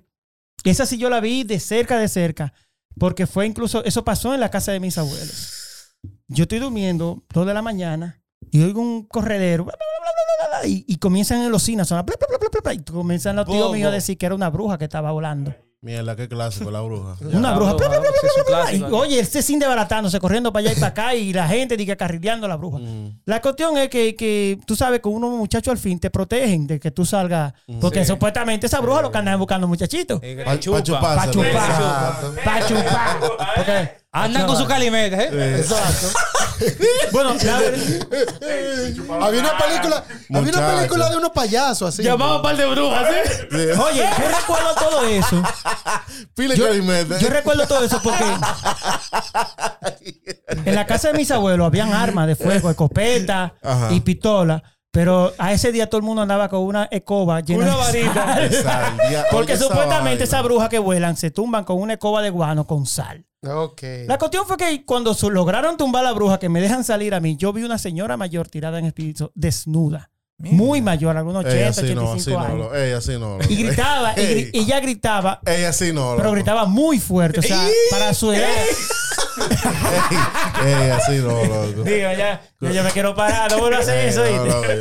esa 0.63 0.85
sí 0.85 0.97
yo 0.97 1.09
la 1.09 1.19
vi 1.19 1.43
de 1.43 1.59
cerca, 1.59 1.97
de 1.97 2.07
cerca, 2.07 2.53
porque 2.99 3.27
fue 3.27 3.45
incluso, 3.45 3.83
eso 3.83 4.03
pasó 4.03 4.33
en 4.33 4.39
la 4.39 4.49
casa 4.49 4.71
de 4.71 4.79
mis 4.79 4.97
abuelos. 4.97 5.97
Yo 6.27 6.43
estoy 6.43 6.59
durmiendo, 6.59 7.23
dos 7.33 7.45
de 7.45 7.53
la 7.53 7.61
mañana, 7.61 8.21
y 8.51 8.61
oigo 8.63 8.81
un 8.81 9.05
corredero, 9.05 9.65
bla, 9.65 9.75
bla, 9.77 9.85
bla, 10.01 10.11
bla, 10.11 10.47
bla, 10.49 10.59
bla, 10.59 10.67
y, 10.67 10.85
y 10.87 10.97
comienzan 10.97 11.41
en 11.41 11.51
los 11.51 11.63
sonar, 11.85 12.05
y 12.73 12.83
comienzan 12.83 13.35
los 13.35 13.45
tíos 13.45 13.71
míos 13.71 13.89
a 13.89 13.91
decir 13.91 14.17
que 14.17 14.25
era 14.25 14.35
una 14.35 14.49
bruja 14.49 14.77
que 14.77 14.85
estaba 14.85 15.11
volando. 15.11 15.53
Mierda, 15.83 16.15
qué 16.15 16.29
clásico, 16.29 16.69
la 16.69 16.81
bruja. 16.81 17.15
Una 17.33 17.49
La 17.49 17.55
bruja. 17.55 17.73
bla, 17.73 17.87
bla, 17.87 17.99
bla, 18.01 18.09
sí, 18.21 18.27
es 18.27 18.37
un 18.37 18.43
bla, 18.45 18.55
bla, 18.55 18.65
clásico. 18.69 18.87
y, 18.89 18.93
oye, 18.93 19.19
este 19.19 19.41
sin 19.41 19.57
desbaratándose, 19.57 20.19
corriendo 20.19 20.53
para 20.53 20.67
allá 20.67 20.73
y 20.73 20.79
para 20.79 20.87
acá, 20.89 21.15
y 21.15 21.33
la 21.33 21.47
gente 21.47 21.75
diga 21.75 21.95
carrileando 21.95 22.45
a 22.45 22.49
la 22.49 22.55
bruja. 22.55 22.77
Mm. 22.77 23.21
La 23.25 23.41
cuestión 23.41 23.75
es 23.79 23.89
que, 23.89 24.15
que 24.15 24.59
tú 24.67 24.75
sabes 24.75 24.99
que 25.01 25.09
unos 25.09 25.31
muchachos 25.31 25.71
al 25.71 25.79
fin 25.79 25.99
te 25.99 26.11
protegen 26.11 26.67
de 26.67 26.79
que 26.79 26.91
tú 26.91 27.03
salgas. 27.03 27.53
Porque 27.79 28.01
Sí. 28.05 28.11
supuestamente 28.11 28.67
esa 28.67 28.79
bruja 28.79 29.01
lo 29.01 29.11
que 29.11 29.17
andan 29.17 29.39
buscando 29.39 29.67
muchachitos. 29.67 30.19
Eh, 30.21 30.35
que 30.35 30.43
Pa- 30.43 30.59
chupa. 30.59 30.77
pa' 30.77 30.83
chuparse, 30.83 31.25
Pa' 31.25 31.31
chupar. 31.31 31.47
Exacto. 31.49 32.35
Pa' 32.45 32.67
chupar. 32.67 33.19
Porque- 33.55 33.91
Andan 34.13 34.45
con 34.45 34.57
su 34.57 34.65
calimete, 34.67 35.15
¿eh? 35.15 35.55
Exacto. 35.59 36.07
bueno, 37.13 37.33
la- 37.43 37.61
Había 39.25 39.39
una 39.39 39.57
película, 39.57 40.03
había 40.33 40.51
una 40.59 40.75
película 40.75 41.09
de 41.09 41.15
unos 41.17 41.29
payasos 41.31 41.93
así. 41.93 42.03
llamamos 42.03 42.35
un 42.37 42.41
par 42.43 42.57
de 42.57 42.65
brujas, 42.65 43.07
¿sí? 43.09 43.15
Oye, 43.57 44.05
yo 44.19 44.27
recuerdo 44.37 44.75
todo 44.77 45.05
eso. 45.05 45.41
Pile 46.35 46.57
Yo, 46.57 46.67
calimete. 46.67 47.19
yo 47.21 47.29
recuerdo 47.29 47.65
todo 47.67 47.85
eso 47.85 48.01
porque 48.03 48.23
en 50.65 50.75
la 50.75 50.85
casa 50.85 51.07
de 51.11 51.17
mis 51.17 51.31
abuelos 51.31 51.65
habían 51.67 51.93
armas 51.93 52.27
de 52.27 52.35
fuego, 52.35 52.69
escopeta 52.69 53.53
Ajá. 53.63 53.93
y 53.93 54.01
pistola. 54.01 54.61
Pero 54.91 55.33
a 55.37 55.53
ese 55.53 55.71
día 55.71 55.89
todo 55.89 55.99
el 55.99 56.03
mundo 56.03 56.21
andaba 56.21 56.49
con 56.49 56.59
una 56.61 56.85
escoba 56.91 57.39
llena 57.39 57.63
Una 57.77 57.91
de 57.91 58.51
sal. 58.51 58.97
Porque 59.31 59.53
oye, 59.53 59.53
esa 59.53 59.63
supuestamente 59.67 60.23
esas 60.25 60.43
brujas 60.43 60.67
que 60.69 60.79
vuelan 60.79 61.15
se 61.15 61.31
tumban 61.31 61.63
con 61.63 61.77
una 61.79 61.93
escoba 61.93 62.21
de 62.21 62.29
guano 62.29 62.67
con 62.67 62.85
sal. 62.85 63.25
Ok. 63.47 63.81
La 64.07 64.17
cuestión 64.17 64.45
fue 64.45 64.57
que 64.57 64.85
cuando 64.85 65.15
lograron 65.29 65.77
tumbar 65.77 66.03
la 66.03 66.11
bruja, 66.11 66.37
que 66.39 66.49
me 66.49 66.59
dejan 66.61 66.83
salir 66.83 67.13
a 67.13 67.19
mí, 67.21 67.37
yo 67.37 67.53
vi 67.53 67.63
una 67.63 67.77
señora 67.77 68.17
mayor 68.17 68.49
tirada 68.49 68.79
en 68.79 68.85
el 68.85 68.93
piso, 68.93 69.31
desnuda. 69.33 70.09
Muy 70.37 70.81
mayor, 70.81 71.15
algunos 71.17 71.45
80, 71.45 71.57
Ey, 71.59 71.63
así 71.67 71.81
no, 71.95 72.01
85 72.11 72.15
así 72.15 72.31
no. 72.31 72.39
años. 72.39 72.57
lo- 72.57 72.75
Ey, 72.75 72.91
así 72.93 73.11
no. 73.13 73.37
lo- 73.37 73.43
y 73.47 73.55
gritaba, 73.63 74.13
y 74.17 74.19
Ey, 74.21 74.35
gri- 74.35 74.49
ella 74.53 74.79
gritaba, 74.79 75.39
Ey, 75.45 75.63
así 75.65 75.93
no. 75.93 76.13
pero 76.17 76.23
loco. 76.23 76.31
gritaba 76.31 76.65
muy 76.65 76.99
fuerte. 76.99 77.39
O 77.39 77.43
sea, 77.43 77.63
para 77.91 78.11
su 78.15 78.31
edad. 78.31 78.49
ey, 80.65 80.73
ey, 80.73 80.89
así 80.91 81.17
no, 81.17 81.29
loco. 81.43 81.83
Digo, 81.83 81.97
ya, 82.17 82.41
ya 82.59 82.71
yo 82.71 82.83
me 82.83 82.91
quiero 82.91 83.15
parar, 83.15 83.51
no 83.51 83.59
vuelvo 83.59 83.77
a 83.77 83.81
hacer 83.81 84.07
eso. 84.07 84.23
Ey, 84.23 84.35
no, 84.35 84.43
¿viste? 84.43 84.75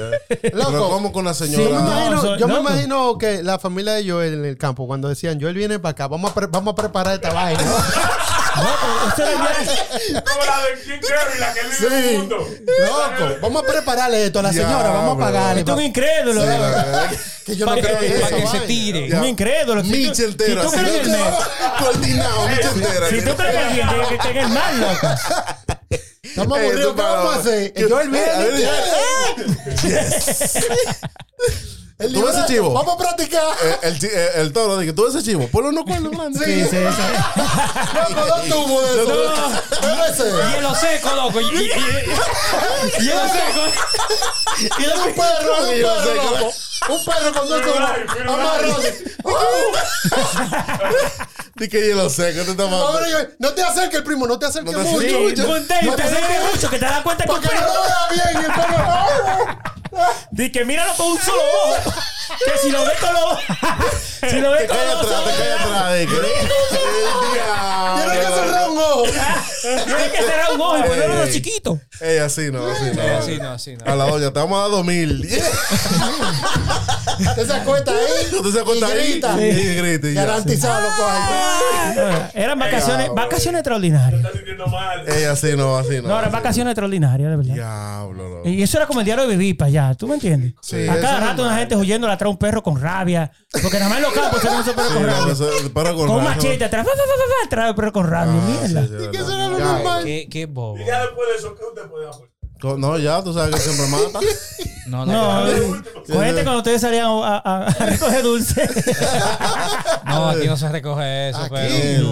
loco. 0.54 0.71
Pero 0.71 0.88
como 0.90 1.12
con 1.12 1.25
la 1.25 1.33
Yo, 1.33 1.45
me 1.47 1.52
señora. 1.52 1.71
No, 1.80 1.87
imagino, 1.92 2.21
soy- 2.21 2.38
yo 2.40 2.49
me 2.49 2.61
imagino 2.61 3.19
que 3.19 3.42
la 3.42 3.59
familia 3.59 3.92
de 3.95 4.09
Joel 4.11 4.35
en 4.35 4.45
el 4.45 4.57
campo, 4.59 4.87
cuando 4.87 5.09
decían, 5.09 5.40
Joel 5.40 5.54
viene 5.54 5.78
para 5.78 5.92
acá, 5.92 6.09
vamos 6.09 6.30
a, 6.30 6.35
pre- 6.35 6.47
vamos 6.49 6.73
a 6.73 6.75
preparar 6.76 7.14
esta 7.14 7.33
vaina. 7.33 7.61
Como 8.54 10.45
la 10.45 10.62
de 10.62 10.76
Jim 10.85 11.00
Carrey, 11.09 11.38
la 11.38 11.52
que 11.54 11.61
vive 11.62 11.87
en 11.87 11.92
el 11.92 12.11
Sí. 12.11 12.16
mundo. 12.19 12.37
Loco, 12.78 13.37
vamos 13.42 13.62
a 13.62 13.66
prepararle 13.66 14.26
esto 14.26 14.38
a 14.38 14.42
la 14.42 14.52
señora, 14.52 14.88
vamos 14.90 15.16
a 15.16 15.19
pagarle. 15.21 15.61
Esto 15.61 15.73
es 15.73 15.78
un 15.78 15.85
incrédulo. 15.85 16.42
Sí, 16.42 16.49
Que 17.47 17.57
yo 17.57 17.66
no 17.66 17.73
Para 17.75 17.83
creo 17.87 17.99
que, 17.99 18.07
esa 18.16 18.28
pa' 18.28 18.37
que 18.37 18.47
se 18.47 18.61
tire. 18.66 19.14
Un 19.19 19.25
incrédulo. 19.25 19.83
Si 19.83 19.90
tú- 19.90 19.97
Miche 19.97 20.25
entera. 20.25 20.62
Si 20.62 20.69
tú 20.69 20.73
crees 20.73 20.88
en 20.88 20.95
el 20.95 21.12
loco. 21.12 21.25
mes, 21.30 21.35
Coordinado, 21.78 22.49
miche 22.49 22.69
entera. 22.69 23.09
si 23.09 23.23
tú 23.23 23.37
crees 23.37 23.54
en 23.54 23.88
el 23.88 24.19
que 24.19 24.28
en 24.30 24.37
el 24.37 24.49
mal, 24.49 24.80
loco. 24.80 25.09
Estamos 26.23 26.59
aburridos, 26.59 26.95
¿qué 26.95 27.02
vamos 27.02 27.19
a 27.19 27.28
para- 27.28 27.40
hacer? 27.40 27.73
¿Qué- 27.73 27.85
Joel 27.88 28.09
viene. 28.11 28.28
Eh, 29.85 30.04
el 32.00 32.12
¿Tú 32.12 32.23
ves 32.25 32.37
ese 32.37 32.47
chivo? 32.47 32.73
Vamos 32.73 32.95
a 32.95 32.97
practicar. 32.99 33.42
Eh, 33.62 33.78
el, 33.83 33.99
chi- 33.99 34.07
eh, 34.11 34.30
el 34.37 34.52
toro 34.52 34.78
dije, 34.78 34.92
tú 34.92 35.07
ese 35.07 35.23
chivo, 35.23 35.47
ponle 35.49 35.69
unos 35.71 35.85
cuernos 35.85 36.12
grandes. 36.12 36.42
Sí, 36.45 36.62
sí, 36.64 36.69
sí. 36.71 36.76
Loco, 37.95 38.26
dos 38.26 38.45
tubos 38.49 38.83
de 38.97 39.02
eso. 39.02 39.14
Ese. 40.09 40.25
Hielo 40.57 40.75
seco, 40.75 41.14
loco. 41.14 41.40
Y, 41.40 41.45
y- 41.45 41.49
y- 42.99 43.02
hielo 43.04 43.23
seco. 43.28 43.62
Y 44.78 44.85
es 44.85 44.95
un 44.95 45.12
perro, 45.14 45.59
un 45.61 45.66
perro. 45.69 46.52
Un 46.88 47.04
perro 47.04 47.33
con 47.38 47.49
dos 47.49 47.62
tubos. 47.62 47.76
Amarrado. 48.26 48.83
Sé, 52.11 52.33
que 52.35 52.42
te 52.42 52.50
está 52.50 52.62
Ahora 52.64 53.00
mandando. 53.00 53.09
yo- 53.11 53.28
No 53.38 53.52
te 53.52 53.62
acerques, 53.62 53.99
el 53.99 54.04
primo, 54.04 54.26
no 54.26 54.38
te 54.38 54.47
acerques 54.47 54.73
No 54.73 54.83
te 54.83 54.88
mucho. 54.90 55.28
y 55.30 55.35
te 55.35 55.42
acerques 56.02 56.42
mucho 56.52 56.71
que 56.71 56.78
te 56.78 56.85
das 56.85 57.02
cuenta 57.02 57.25
que 57.25 57.30
no 57.30 57.37
lo 57.37 57.49
vea 57.83 58.09
bien 58.11 58.42
y 58.42 58.45
el 58.47 58.52
perro. 58.52 59.79
Di 60.30 60.50
que 60.52 60.64
míralo 60.64 60.94
con 60.94 61.06
un 61.12 61.18
solo 61.18 61.42
ojo. 61.64 61.92
Que 62.44 62.59
si 62.59 62.70
lo 62.70 62.85
ves 62.85 62.99
con 63.00 63.12
los 63.12 63.38
Si 64.30 64.40
lo 64.40 64.50
ves 64.52 64.61
Te 64.62 64.66
con 64.68 64.76
cae 64.76 64.87
los 64.87 64.97
atrás, 64.97 65.09
te 65.11 65.30
ojos. 65.30 65.32
cae 65.38 65.52
atrás. 65.52 65.94
Dije, 65.99 66.16
Tiene 67.97 68.20
que 68.20 68.26
cerrar 68.26 68.47
un 68.49 68.50
ojo. 69.02 69.12
Tienes 69.62 70.09
que 70.12 70.19
cerrar 70.23 70.54
un 70.54 70.61
ojo 70.61 70.76
y 70.78 71.26
de 71.26 71.33
chiquito. 71.33 71.80
Ey, 72.00 72.19
así 72.19 72.50
no, 72.50 72.66
así 72.66 72.85
no. 72.95 73.02
Así 73.19 73.37
no, 73.38 73.50
así 73.50 73.76
no. 73.76 73.85
A 73.90 73.95
la 73.97 74.04
doña, 74.07 74.33
te 74.33 74.38
vamos 74.40 74.59
a 74.59 74.62
dar 74.62 74.71
dos 74.71 74.85
mil. 74.85 75.21
Usted 77.21 77.47
se 77.47 77.52
acuesta 77.52 77.90
ahí. 77.92 78.35
Usted 78.37 78.50
se 78.50 78.61
acuesta 78.61 78.87
ahí 78.87 79.12
grita. 79.12 79.47
y 79.47 79.75
grita 79.76 80.09
y. 80.09 80.14
Garantizado, 80.14 80.80
loco. 80.80 81.02
ahí. 81.09 82.30
Eran 82.35 82.59
vacaciones, 82.59 83.07
Ey, 83.09 83.12
vacaciones 83.14 83.59
extraordinarias. 83.61 84.21
Está 84.25 84.33
sintiendo 84.37 84.66
mal. 84.66 85.09
Ey, 85.09 85.25
así 85.25 85.57
no, 85.57 85.76
así 85.76 85.97
no. 86.00 86.09
No, 86.09 86.19
eran 86.19 86.33
vacaciones 86.33 86.71
extraordinarias, 86.73 87.30
de 87.30 87.37
verdad. 87.37 87.54
Diablo, 87.54 88.28
loco. 88.28 88.49
Y 88.49 88.62
eso 88.62 88.78
era 88.78 88.87
como 88.87 89.00
el 89.00 89.04
diario 89.07 89.26
de 89.26 89.37
vivir 89.37 89.57
para 89.57 89.69
allá, 89.69 89.95
¿tú 89.95 90.07
me 90.09 90.14
entiendes? 90.14 90.54
Sí, 90.62 90.88
a 90.88 90.99
cada 91.00 91.21
rato 91.21 91.42
una 91.42 91.57
gente 91.59 91.76
huyendo 91.76 92.11
atrás 92.11 92.30
un 92.30 92.38
perro 92.38 92.62
con 92.62 92.80
rabia. 92.80 93.30
Porque 93.62 93.78
nada 93.78 93.88
más 93.90 93.99
en 93.99 94.04
los 94.04 94.12
campos 94.14 94.40
se 94.40 94.49
ven 94.49 94.61
esos 94.61 94.75
perros 94.75 94.88
Sí, 94.92 94.95
con 95.75 95.87
rabia. 95.87 96.07
con 96.07 96.25
machete 96.25 96.64
atrás, 96.64 96.87
atrás 97.45 97.75
perro 97.75 97.92
con 97.92 98.07
rabia. 98.09 98.33
Ah, 98.35 98.47
Mierda. 98.66 98.80
Sí, 98.99 99.09
¿Qué 99.12 99.18
será 99.25 99.49
lo 99.49 99.59
normal? 99.59 100.04
Qué, 100.04 100.28
qué 100.30 100.47
bobo. 100.47 100.78
Y 100.78 100.85
ya 100.87 101.00
después 101.02 101.28
de 101.28 101.37
eso, 101.37 101.54
¿qué 101.56 101.64
usted 101.64 101.90
puede 101.90 102.09
co- 102.61 102.76
No, 102.76 102.99
ya, 102.99 103.23
tú 103.23 103.32
sabes 103.32 103.54
que 103.54 103.61
siempre 103.61 103.87
mata. 103.88 104.20
No, 104.87 105.06
no, 105.06 105.12
No, 105.12 105.44
no. 105.47 105.52
eh, 105.52 106.32
cuando 106.42 106.56
ustedes 106.59 106.80
salían 106.80 107.06
a, 107.06 107.37
a- 107.37 107.66
a 107.66 107.70
recoger 107.87 108.23
dulce. 108.25 108.68
No, 110.04 110.30
aquí 110.30 110.47
no 110.49 110.56
se 110.56 110.68
recoge 110.68 111.28
eso, 111.28 111.38
Aquí. 111.42 111.50
pero. 111.54 112.02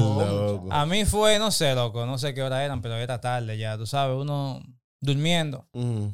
Loco. 0.60 0.68
A 0.72 0.86
mí 0.86 1.04
fue, 1.04 1.38
no 1.40 1.50
sé, 1.50 1.74
loco, 1.74 2.06
no 2.06 2.18
sé 2.18 2.34
qué 2.34 2.42
hora 2.42 2.64
eran, 2.64 2.80
pero 2.80 2.94
era 2.96 3.20
tarde 3.20 3.58
ya, 3.58 3.76
tú 3.76 3.84
sabes, 3.86 4.16
uno 4.16 4.62
durmiendo. 5.00 5.66
Mm. 5.72 6.08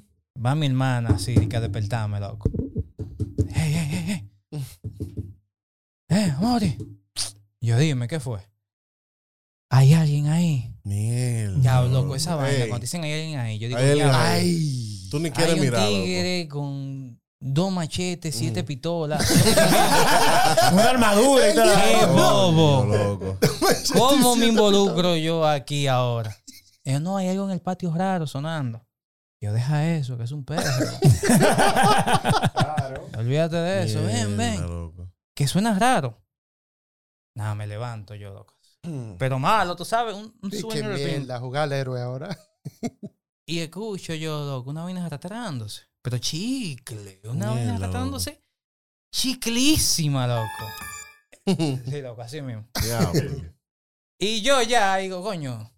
Va 0.44 0.54
mi 0.54 0.66
hermana 0.66 1.10
así, 1.16 1.34
que 1.48 1.56
a 1.56 1.60
despertarme, 1.60 2.18
loco. 2.18 2.48
¡Hey, 3.52 3.72
hey, 3.74 3.88
hey, 3.90 4.30
hey! 4.50 4.64
¡Eh, 6.08 6.32
Mori! 6.40 6.78
Yo 7.60 7.76
dime, 7.76 8.08
¿qué 8.08 8.20
fue? 8.20 8.40
¿Hay 9.70 9.92
alguien 9.94 10.28
ahí? 10.28 10.72
Mierda. 10.84 11.56
Ya, 11.60 11.82
loco, 11.82 12.14
esa 12.14 12.36
vaina, 12.36 12.64
Ey, 12.64 12.68
cuando 12.68 12.82
dicen 12.82 13.02
hay 13.04 13.12
alguien 13.12 13.38
ahí, 13.40 13.58
yo 13.58 13.68
digo, 13.68 13.78
Hay 13.80 13.88
alguien 13.90 14.08
ya, 14.08 14.32
ahí. 14.32 14.40
Ay. 14.42 15.08
Tú 15.10 15.18
ni 15.18 15.26
hay 15.26 15.30
quieres 15.32 15.54
un 15.54 15.60
mirar. 15.60 15.80
loco. 15.82 15.92
tigre 16.04 16.48
con 16.48 17.20
dos 17.40 17.72
machetes, 17.72 18.34
siete 18.36 18.62
Mm. 18.62 18.66
pistolas. 18.66 19.30
Una 20.72 20.90
armadura 20.90 21.50
y 21.50 21.54
todo. 21.54 21.74
¡Qué 21.74 22.06
bobo! 22.06 22.84
loco. 22.86 23.38
¿Cómo 23.94 24.36
me 24.36 24.46
involucro 24.52 25.16
yo 25.16 25.46
aquí 25.46 25.86
ahora? 25.86 26.36
Ellos, 26.84 27.00
no, 27.00 27.16
hay 27.16 27.28
algo 27.28 27.44
en 27.46 27.52
el 27.52 27.60
patio 27.60 27.92
raro 27.94 28.26
sonando. 28.26 28.84
Yo, 29.40 29.52
deja 29.52 29.90
eso, 29.94 30.16
que 30.18 30.24
es 30.24 30.32
un 30.32 30.44
perro. 30.44 30.62
Olvídate 33.18 33.56
de 33.56 33.84
eso. 33.84 34.02
Ven, 34.02 34.36
Mierda, 34.36 34.38
ven. 34.52 34.60
loco. 34.66 35.10
Que 35.34 35.46
suena 35.46 35.78
raro. 35.78 36.20
Nada, 37.34 37.54
me 37.54 37.66
levanto 37.66 38.14
yo, 38.14 38.32
loco. 38.32 38.54
Pero 39.18 39.38
malo, 39.38 39.74
tú 39.76 39.84
sabes, 39.84 40.14
un, 40.14 40.34
un 40.42 40.50
Sí, 40.50 40.60
sueño 40.60 40.90
de 40.90 41.38
jugar 41.38 41.64
al 41.64 41.72
héroe 41.72 42.00
ahora. 42.00 42.36
Y 43.46 43.58
escucho 43.58 44.14
yo, 44.14 44.42
loco, 44.46 44.70
una 44.70 44.84
vaina 44.84 45.04
arrastrándose. 45.04 45.82
Pero 46.00 46.16
chicle, 46.16 47.20
una 47.24 47.50
vaina 47.50 47.74
arrastrándose. 47.76 48.42
Chiclísima, 49.14 50.26
loco. 50.26 50.48
Sí, 51.84 52.00
loco, 52.00 52.22
así 52.22 52.40
mismo. 52.40 52.66
Y 54.18 54.40
yo 54.40 54.62
ya 54.62 54.96
digo, 54.96 55.22
coño, 55.22 55.70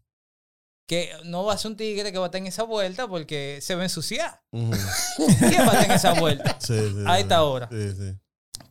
que 0.88 1.10
no 1.24 1.44
va 1.44 1.54
a 1.54 1.58
ser 1.58 1.72
un 1.72 1.76
tigre 1.76 2.12
que 2.12 2.18
va 2.18 2.26
a 2.26 2.28
estar 2.28 2.40
en 2.40 2.46
esa 2.46 2.62
vuelta 2.62 3.08
porque 3.08 3.58
se 3.60 3.74
va 3.74 3.80
a 3.80 3.86
ensuciar. 3.86 4.40
¿Quién 4.52 4.70
va 4.70 5.72
a 5.72 5.80
estar 5.80 5.84
en 5.86 5.90
esa 5.90 6.12
vuelta? 6.20 6.56
Sí, 6.60 6.78
sí, 6.78 7.04
A 7.04 7.18
esta 7.18 7.42
hora. 7.42 7.68
Sí, 7.68 7.92
sí. 7.92 8.16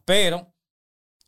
Pero 0.06 0.56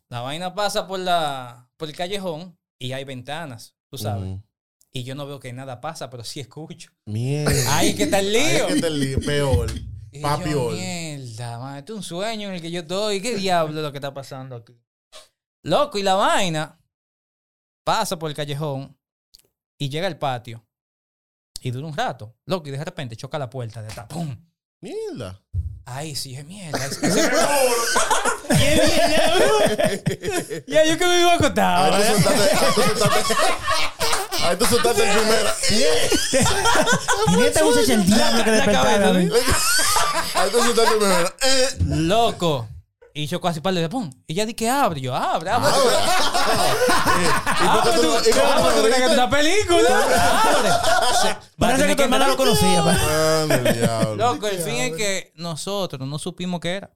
la 0.10 0.22
vaina 0.22 0.56
pasa 0.56 0.88
por, 0.88 1.00
la, 1.00 1.70
por 1.76 1.90
el 1.90 1.96
callejón 1.98 2.58
y 2.80 2.92
hay 2.94 3.04
ventanas, 3.04 3.76
tú 3.90 3.98
sabes. 3.98 4.24
Ujú. 4.24 4.44
Y 4.92 5.04
yo 5.04 5.16
no 5.16 5.28
veo 5.28 5.40
que 5.40 5.54
nada 5.54 5.82
pasa, 5.82 6.10
pero 6.10 6.24
sí 6.24 6.40
escucho. 6.40 6.92
Mierda. 7.06 7.52
Ahí 7.78 7.96
que 7.96 8.04
está 8.04 8.20
el 8.20 8.34
lío. 8.34 8.42
Ahí 8.42 8.68
que 8.68 8.74
está 8.74 8.88
el 8.88 9.00
lío. 9.00 9.20
Peor. 9.20 9.72
Y 10.10 10.22
Papi 10.22 10.52
yo, 10.52 10.70
mierda, 10.72 11.60
man, 11.60 11.78
esto 11.78 11.94
es 11.94 11.98
un 11.98 12.04
sueño 12.04 12.48
en 12.48 12.56
el 12.56 12.62
que 12.62 12.72
yo 12.72 12.80
estoy. 12.80 13.22
¿Qué 13.22 13.36
diablo 13.36 13.78
es 13.78 13.84
lo 13.84 13.92
que 13.92 13.98
está 13.98 14.14
pasando 14.14 14.56
aquí? 14.56 14.74
Loco, 15.64 15.98
y 15.98 16.02
la 16.02 16.16
vaina 16.16 16.80
pasa 17.84 18.18
por 18.18 18.30
el 18.30 18.36
callejón 18.36 18.98
y 19.78 19.90
llega 19.90 20.08
al 20.08 20.18
patio. 20.18 20.66
Y 21.62 21.72
dura 21.72 21.88
un 21.88 21.96
rato. 21.96 22.38
Loco, 22.46 22.70
y 22.70 22.72
de 22.72 22.84
repente 22.84 23.18
choca 23.18 23.38
la 23.38 23.50
puerta 23.50 23.82
de 23.82 23.90
atrás. 23.90 24.08
¡Pum! 24.08 24.36
Mierda. 24.82 25.42
Ahí 25.86 26.16
sí, 26.16 26.36
es 26.36 26.46
mierda. 26.46 26.78
ya 30.68 30.84
yo 30.86 30.98
que 30.98 31.06
me 31.06 31.20
iba 31.22 31.32
a 31.32 31.34
Ahí 31.34 31.38
acostar. 31.38 32.02
tú 32.02 32.22
soltaste. 32.22 32.44
Ahí 32.56 32.74
tú 32.76 32.82
soltaste. 32.84 33.34
Ahí 34.44 34.56
tú 34.58 34.66
soltaste 34.66 35.04
el 35.04 35.18
primero. 35.18 35.50
Y 37.38 37.42
esta 37.46 37.64
muchacha 37.64 37.94
el 37.94 38.06
diablo 38.06 38.44
que 38.44 38.52
¿no? 39.24 39.36
Ahí 40.36 40.50
tú 40.52 40.58
soltaste 40.64 40.94
el 40.94 41.00
primero. 41.00 41.34
Eh. 41.42 41.70
Loco. 41.86 42.68
Y 43.18 43.26
yo 43.26 43.42
casi 43.42 43.62
par 43.62 43.74
de 43.74 43.90
pum. 43.90 44.12
Y 44.28 44.36
ya 44.36 44.46
di 44.46 44.54
que 44.54 44.70
abre. 44.70 45.02
Yo, 45.02 45.16
abre, 45.16 45.50
abre. 45.50 45.70
¿Y 47.66 47.68
por 47.68 47.84
qué 47.84 47.98
tú- 47.98 48.04
y 48.04 48.08
por 48.08 48.22
qué 48.24 48.42
Abre, 48.42 48.64
tú 48.76 48.76
tú 48.76 48.82
crees 48.84 48.96
que 48.98 49.06
es 49.06 49.12
una 49.12 49.28
película. 49.28 49.90
Abre. 50.44 50.70
Parece 51.58 51.88
que 51.88 51.96
tu 51.96 52.04
hermana 52.04 52.28
lo 52.28 52.38
conocía. 52.38 53.46
el 53.50 53.74
diablo. 53.80 54.16
Loco, 54.34 54.48
el 54.48 54.60
fin 54.60 54.76
es 54.76 54.96
que 54.96 55.34
nosotros 55.36 56.08
no 56.08 56.20
supimos 56.20 56.60
qué 56.60 56.76
era. 56.76 56.92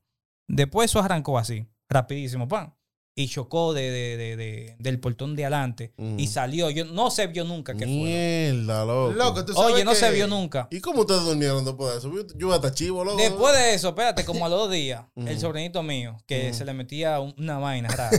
Después 0.47 0.91
eso 0.91 0.99
arrancó 0.99 1.39
así, 1.39 1.65
rapidísimo, 1.89 2.47
pan. 2.47 2.75
Y 3.13 3.27
chocó 3.27 3.73
de, 3.73 3.91
de- 3.91 4.15
de- 4.17 4.35
de- 4.37 4.75
del 4.79 4.99
portón 4.99 5.35
de 5.35 5.43
adelante. 5.43 5.93
Mm. 5.97 6.17
Y 6.17 6.27
salió. 6.27 6.69
Yo, 6.69 6.85
no 6.85 7.11
se 7.11 7.27
vio 7.27 7.43
nunca 7.43 7.73
qué 7.73 7.79
fue. 7.85 7.87
Mierda, 7.87 8.85
loco. 8.85 9.11
Loco, 9.13 9.43
tú 9.45 9.53
sabes 9.53 9.73
Oye, 9.73 9.83
no 9.83 9.91
que- 9.91 9.97
se 9.97 10.11
vio 10.11 10.27
nunca. 10.27 10.67
¿Y 10.71 10.79
cómo 10.79 11.01
ustedes 11.01 11.23
durmieron 11.23 11.65
después 11.65 11.91
de 11.91 11.97
eso? 11.99 12.09
Yo- 12.13 12.25
Yo 12.37 12.53
hasta 12.53 12.73
chivo, 12.73 13.03
loco. 13.03 13.17
Después 13.17 13.53
de 13.57 13.73
eso, 13.73 13.89
espérate, 13.89 14.23
como 14.23 14.45
a 14.45 14.49
los 14.49 14.59
dos 14.59 14.71
días, 14.71 15.03
Mm. 15.15 15.27
el 15.27 15.39
sobrinito 15.39 15.83
mío, 15.83 16.17
que 16.25 16.53
se 16.53 16.63
le 16.63 16.73
metía 16.73 17.19
un- 17.19 17.35
una 17.37 17.59
vaina 17.59 17.89
rara, 17.89 18.17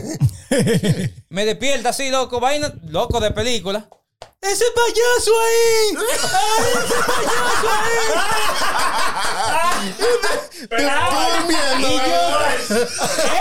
me 1.29 1.45
despierta 1.45 1.89
así, 1.89 2.09
loco, 2.11 2.39
vaina, 2.39 2.73
loco 2.87 3.19
de 3.19 3.31
película. 3.31 3.89
¡Ese 4.41 4.65
payaso 4.75 5.31
ahí! 5.39 5.97
¡Ay, 6.33 6.65
ese 6.83 6.97
payaso 7.07 7.67
ahí! 7.69 7.97
Estoy 10.59 10.85
durmiendo. 10.85 11.87
Y 11.87 11.89
yo, 11.97 12.23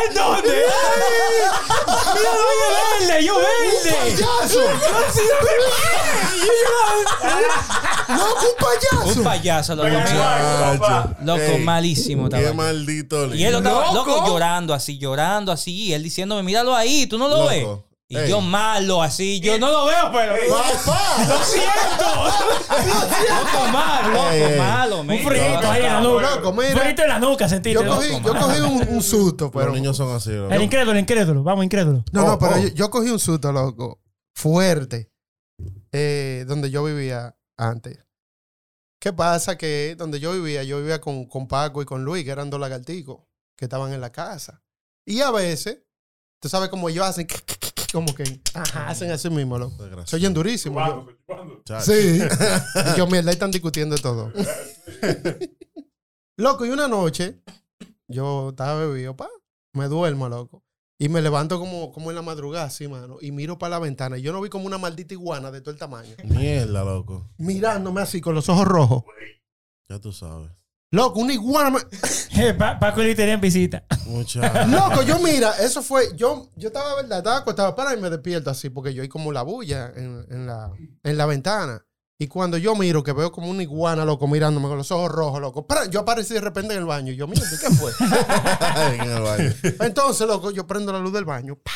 ¿en 0.07 0.15
dónde? 0.15 0.65
¡Ay! 0.65 0.71
¡Mira, 2.15 2.31
oye, 2.33 2.67
verde! 3.09 3.17
¡Yo 3.25 3.35
verde! 3.39 3.93
¡Payaso! 3.93 4.61
¡Yo 4.63 5.13
sí, 5.13 5.23
yo- 5.29 5.49
¡Loco, 8.15 8.47
un 8.49 8.57
payaso! 8.59 9.19
Un 9.19 9.25
payaso, 9.25 9.75
loco. 9.75 9.89
Muchacho. 9.89 11.15
Loco, 11.25 11.41
Ey, 11.43 11.59
malísimo. 11.65 12.29
Qué 12.29 12.37
estaba. 12.39 12.55
maldito 12.55 13.35
Y 13.35 13.45
él 13.45 13.55
estaba 13.57 13.93
¿Loco? 13.93 14.11
loco 14.11 14.27
llorando 14.27 14.75
así, 14.75 14.99
llorando 14.99 15.53
así, 15.53 15.73
y 15.73 15.93
él 15.95 16.03
diciéndome, 16.03 16.43
míralo 16.43 16.75
ahí, 16.75 17.07
tú 17.07 17.17
no 17.19 17.29
lo 17.29 17.47
ves. 17.47 17.63
Loco. 17.63 17.85
Y 18.13 18.17
Ey. 18.19 18.29
yo 18.29 18.43
malo 18.43 19.01
así, 19.03 19.41
yo 19.41 19.59
no 19.59 19.71
lo 19.71 19.87
veo, 19.87 20.13
pero. 20.13 20.35
¡Lo 20.37 21.43
siento! 21.45 22.05
loco, 22.83 23.69
malo, 23.73 24.09
loco, 24.13 24.57
malo. 24.59 25.01
Un 25.01 25.09
frito 25.09 25.71
ahí 25.71 25.83
en 25.83 25.93
la 25.93 26.01
nuca. 26.03 26.35
Loco, 26.37 26.51
Un 26.51 26.57
mira. 26.59 26.77
frito 26.81 27.03
en 27.03 27.09
la 27.09 27.19
nuca, 27.19 27.49
sentiste. 27.49 27.83
Yo 27.83 27.89
cogí, 27.89 28.09
yo 28.11 28.35
cogí 28.35 28.61
un, 28.61 28.89
un 28.97 29.03
susto, 29.03 29.51
pero. 29.51 29.67
Los 29.67 29.75
niños 29.77 29.97
son 29.97 30.15
así. 30.15 30.31
loco. 30.31 30.53
El 30.53 30.61
incrédulo, 30.63 30.93
el 30.93 30.99
incrédulo. 30.99 31.43
Vamos, 31.43 31.65
incrédulo. 31.65 32.05
No, 32.13 32.27
no, 32.27 32.33
Oh, 32.35 32.39
pero 32.39 32.55
oh. 32.57 32.59
Yo, 32.59 32.69
yo 32.69 32.91
cogí 32.91 33.09
un 33.09 33.19
susto, 33.19 33.51
loco. 33.51 34.01
Fuerte. 34.35 35.11
eh, 35.91 36.45
donde 36.47 36.71
yo 36.71 36.85
vivía 36.85 37.35
antes. 37.57 37.99
¿Qué 39.01 39.13
pasa? 39.15 39.57
Que 39.57 39.95
donde 39.97 40.21
yo 40.21 40.33
vivía, 40.33 40.63
yo 40.65 40.79
vivía 40.81 41.01
con, 41.01 41.25
con 41.25 41.49
Paco 41.49 41.81
y 41.81 41.87
con 41.87 42.05
Luis, 42.05 42.25
que 42.25 42.31
eran 42.31 42.51
dos 42.51 42.61
lagarticos 42.61 43.21
que 43.57 43.65
estaban 43.65 43.93
en 43.95 44.03
la 44.03 44.13
casa. 44.13 44.63
Y 45.07 45.23
a 45.23 45.31
veces, 45.31 45.81
tú 46.41 46.49
sabes 46.51 46.69
cómo 46.69 46.89
ellos 46.91 47.07
hacen, 47.07 47.27
como 47.93 48.15
que 48.15 48.41
ajá, 48.55 48.89
hacen 48.89 49.11
así 49.11 49.29
mismo, 49.31 49.59
loco. 49.59 49.77
Se 50.07 50.17
oyen 50.17 50.35
durísimo. 50.35 50.81
yo-. 51.67 51.81
Sí. 51.81 52.21
y 52.21 52.97
yo, 52.97 53.07
mierda, 53.07 53.31
ahí 53.31 53.35
están 53.35 53.51
discutiendo 53.51 53.95
de 53.95 54.03
todo. 54.03 54.33
loco, 56.37 56.67
y 56.67 56.71
una 56.71 56.89
noche, 56.89 57.41
yo 58.09 58.51
estaba 58.51 58.81
bebido, 58.81 59.17
pa, 59.17 59.29
me 59.75 59.87
duermo, 59.89 60.29
loco. 60.29 60.65
Y 60.99 61.09
me 61.09 61.21
levanto 61.21 61.59
como, 61.59 61.91
como 61.93 62.11
en 62.11 62.17
la 62.17 62.23
madrugada, 62.23 62.67
así, 62.67 62.87
mano. 62.87 63.19
Y 63.21 63.33
miro 63.33 63.59
para 63.59 63.71
la 63.71 63.79
ventana. 63.81 64.19
Y 64.19 64.23
yo 64.23 64.33
no 64.33 64.41
vi 64.41 64.49
como 64.49 64.67
una 64.67 64.79
maldita 64.79 65.15
iguana 65.15 65.51
de 65.51 65.61
todo 65.61 65.73
el 65.73 65.79
tamaño. 65.79 66.15
Mierda, 66.23 66.85
loco. 66.85 67.29
Mirándome 67.39 68.03
así, 68.03 68.21
con 68.21 68.37
los 68.37 68.49
ojos 68.49 68.69
rojos. 68.69 69.05
Ya 69.89 69.99
tú 69.99 70.13
sabes. 70.13 70.53
Loco, 70.93 71.21
una 71.21 71.33
iguana. 71.33 71.71
me- 71.71 72.55
Pa- 72.55 72.79
Paco 72.79 73.03
y 73.03 73.15
tenían 73.15 73.41
visita. 73.41 73.85
Mucha. 74.07 74.67
Loco, 74.67 75.03
yo 75.03 75.19
mira, 75.19 75.53
eso 75.61 75.83
fue. 75.83 76.15
Yo, 76.15 76.51
yo 76.57 76.69
estaba, 76.69 76.95
¿verdad? 76.97 77.19
Estaba 77.19 77.39
acostado 77.39 77.75
para 77.75 77.95
y 77.97 78.01
me 78.01 78.11
despierto 78.11 78.51
así, 78.51 78.69
porque 78.71 78.93
yo 78.95 79.03
hay 79.03 79.09
como 79.09 79.33
la 79.33 79.43
bulla 79.43 79.91
en, 79.97 80.25
en 80.31 80.47
la, 80.47 80.71
en 81.03 81.17
la 81.17 81.27
ventana. 81.27 81.85
Y 82.19 82.29
cuando 82.29 82.57
yo 82.57 82.77
miro, 82.77 83.03
que 83.03 83.13
veo 83.13 83.33
como 83.33 83.49
una 83.51 83.63
iguana, 83.63 84.05
loco, 84.05 84.29
mirándome 84.29 84.69
con 84.69 84.77
los 84.77 84.93
ojos 84.93 85.11
rojos, 85.11 85.41
loco. 85.41 85.67
Para, 85.67 85.87
yo 85.87 86.01
aparecí 86.01 86.35
de 86.35 86.41
repente 86.41 86.73
en 86.75 86.81
el 86.81 86.87
baño. 86.87 87.11
Y 87.13 87.17
yo, 87.17 87.27
mira, 87.27 87.43
¿qué 87.51 87.71
fue? 87.75 87.91
en 88.95 89.11
el 89.11 89.23
baño. 89.23 89.53
Entonces, 89.81 90.27
loco, 90.29 90.51
yo 90.53 90.67
prendo 90.67 90.93
la 90.93 91.01
luz 91.01 91.13
del 91.13 91.25
baño. 91.25 91.57
¡pa! 91.57 91.73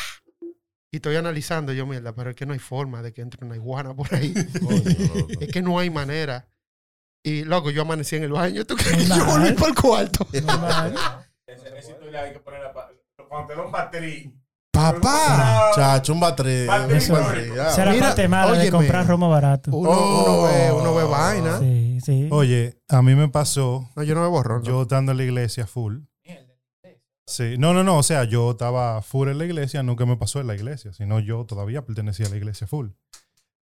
Y 0.92 0.96
estoy 0.98 1.16
analizando 1.16 1.72
yo, 1.72 1.84
mierda, 1.84 2.14
pero 2.14 2.30
es 2.30 2.36
que 2.36 2.46
no 2.46 2.52
hay 2.52 2.58
forma 2.60 3.02
de 3.02 3.12
que 3.12 3.22
entre 3.22 3.44
una 3.44 3.56
iguana 3.56 3.94
por 3.94 4.14
ahí. 4.14 4.32
Coño, 4.60 5.26
es 5.40 5.48
que 5.48 5.62
no 5.62 5.78
hay 5.80 5.90
manera. 5.90 6.46
Y, 7.26 7.42
loco, 7.44 7.70
yo 7.70 7.82
amanecí 7.82 8.14
en 8.14 8.22
el 8.22 8.32
baño. 8.32 8.64
¿Tú 8.64 8.76
crees? 8.76 9.08
Yo 9.16 9.24
volví 9.24 9.52
para 9.52 9.68
el 9.68 9.74
cuarto. 9.74 10.26
Esa 10.32 11.90
historia 11.90 12.22
hay 12.22 12.32
que 12.32 12.38
ponerla 12.38 12.72
cuando 13.28 13.48
te 13.48 13.56
da 13.56 13.62
un 13.66 13.72
baterí. 13.72 14.32
Papá. 14.70 15.72
Chacho, 15.74 16.12
un. 16.12 16.22
Esa 16.22 17.82
era 17.82 17.92
Mira, 17.92 18.06
parte 18.06 18.28
mala 18.28 18.52
de 18.58 18.70
comprar 18.70 19.06
romo 19.08 19.28
barato. 19.28 19.70
Uno, 19.72 19.90
uno 19.90 20.42
ve, 20.44 20.70
uno 20.72 20.94
ve 20.94 21.04
vaina. 21.04 21.58
Sí, 21.58 21.98
sí. 22.04 22.28
Oye, 22.30 22.78
a 22.88 23.02
mí 23.02 23.14
me 23.16 23.28
pasó, 23.28 23.90
No, 23.96 24.02
yo 24.04 24.14
no 24.14 24.20
bebo 24.22 24.42
ron. 24.44 24.62
yo 24.62 24.82
estando 24.82 25.10
en 25.12 25.18
la 25.18 25.24
iglesia 25.24 25.66
full. 25.66 25.98
Sí, 27.28 27.56
no, 27.58 27.74
no, 27.74 27.82
no, 27.82 27.98
o 27.98 28.02
sea, 28.04 28.22
yo 28.22 28.52
estaba 28.52 29.02
full 29.02 29.28
en 29.30 29.38
la 29.38 29.46
iglesia, 29.46 29.82
que 29.96 30.06
me 30.06 30.16
pasó 30.16 30.40
en 30.40 30.46
la 30.46 30.54
iglesia, 30.54 30.92
sino 30.92 31.18
yo 31.18 31.44
todavía 31.44 31.84
pertenecía 31.84 32.26
a 32.26 32.28
la 32.30 32.36
iglesia 32.36 32.68
full. 32.68 32.90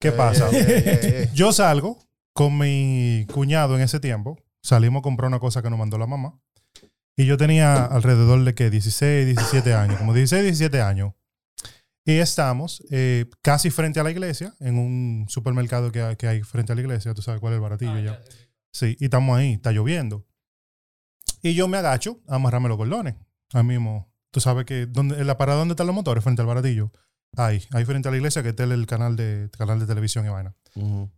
¿Qué 0.00 0.08
Eh, 0.08 0.12
pasa? 0.12 0.48
eh, 0.50 0.56
eh, 0.58 1.00
eh. 1.02 1.30
Yo 1.32 1.52
salgo 1.52 2.00
con 2.32 2.58
mi 2.58 3.26
cuñado 3.32 3.76
en 3.76 3.82
ese 3.82 4.00
tiempo. 4.00 4.38
Salimos 4.62 5.00
a 5.00 5.02
comprar 5.02 5.28
una 5.28 5.40
cosa 5.40 5.62
que 5.62 5.70
nos 5.70 5.78
mandó 5.78 5.98
la 5.98 6.06
mamá. 6.06 6.40
Y 7.16 7.26
yo 7.26 7.36
tenía 7.36 7.84
alrededor 7.84 8.42
de 8.44 8.54
que 8.54 8.70
16, 8.70 9.26
17 9.26 9.74
años, 9.74 9.98
como 9.98 10.14
16, 10.14 10.42
17 10.42 10.80
años. 10.80 11.12
Y 12.04 12.14
estamos 12.14 12.82
eh, 12.90 13.26
casi 13.42 13.70
frente 13.70 14.00
a 14.00 14.02
la 14.02 14.10
iglesia, 14.10 14.54
en 14.60 14.78
un 14.78 15.26
supermercado 15.28 15.92
que 15.92 16.02
hay, 16.02 16.16
que 16.16 16.26
hay 16.26 16.42
frente 16.42 16.72
a 16.72 16.74
la 16.74 16.80
iglesia. 16.80 17.14
Tú 17.14 17.22
sabes 17.22 17.40
cuál 17.40 17.52
es 17.52 17.56
el 17.56 17.62
baratillo 17.62 17.98
ya. 17.98 18.20
Sí, 18.72 18.96
y 18.98 19.04
estamos 19.04 19.38
ahí, 19.38 19.52
está 19.52 19.72
lloviendo. 19.72 20.26
Y 21.42 21.54
yo 21.54 21.68
me 21.68 21.76
agacho 21.76 22.20
a 22.26 22.36
amarrarme 22.36 22.68
los 22.68 22.78
cordones. 22.78 23.14
Ahí 23.52 23.64
mismo, 23.64 24.10
tú 24.30 24.40
sabes 24.40 24.64
que 24.64 24.86
donde, 24.86 25.20
en 25.20 25.26
la 25.26 25.36
parada 25.36 25.58
donde 25.58 25.72
están 25.72 25.86
los 25.86 25.94
motores, 25.94 26.24
frente 26.24 26.40
al 26.40 26.48
baratillo. 26.48 26.90
Ahí, 27.36 27.62
ahí 27.72 27.84
frente 27.84 28.08
a 28.08 28.10
la 28.10 28.16
iglesia, 28.18 28.42
que 28.42 28.50
está 28.50 28.64
el, 28.64 28.72
el 28.72 28.86
canal 28.86 29.16
de, 29.16 29.48
canal 29.56 29.78
de 29.80 29.86
televisión 29.86 30.26
y 30.26 30.28
vaina. 30.28 30.54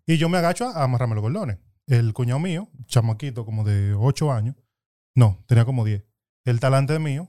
Y 0.06 0.16
yo 0.16 0.28
me 0.28 0.38
agacho 0.38 0.68
a 0.68 0.84
amarrarme 0.84 1.14
los 1.14 1.22
cordones. 1.22 1.58
El 1.86 2.12
cuñado 2.14 2.38
mío, 2.40 2.68
chamaquito 2.86 3.44
como 3.44 3.64
de 3.64 3.94
8 3.94 4.32
años, 4.32 4.54
no, 5.14 5.44
tenía 5.46 5.64
como 5.64 5.84
10. 5.84 6.02
El 6.44 6.60
talante 6.60 6.98
mío, 6.98 7.28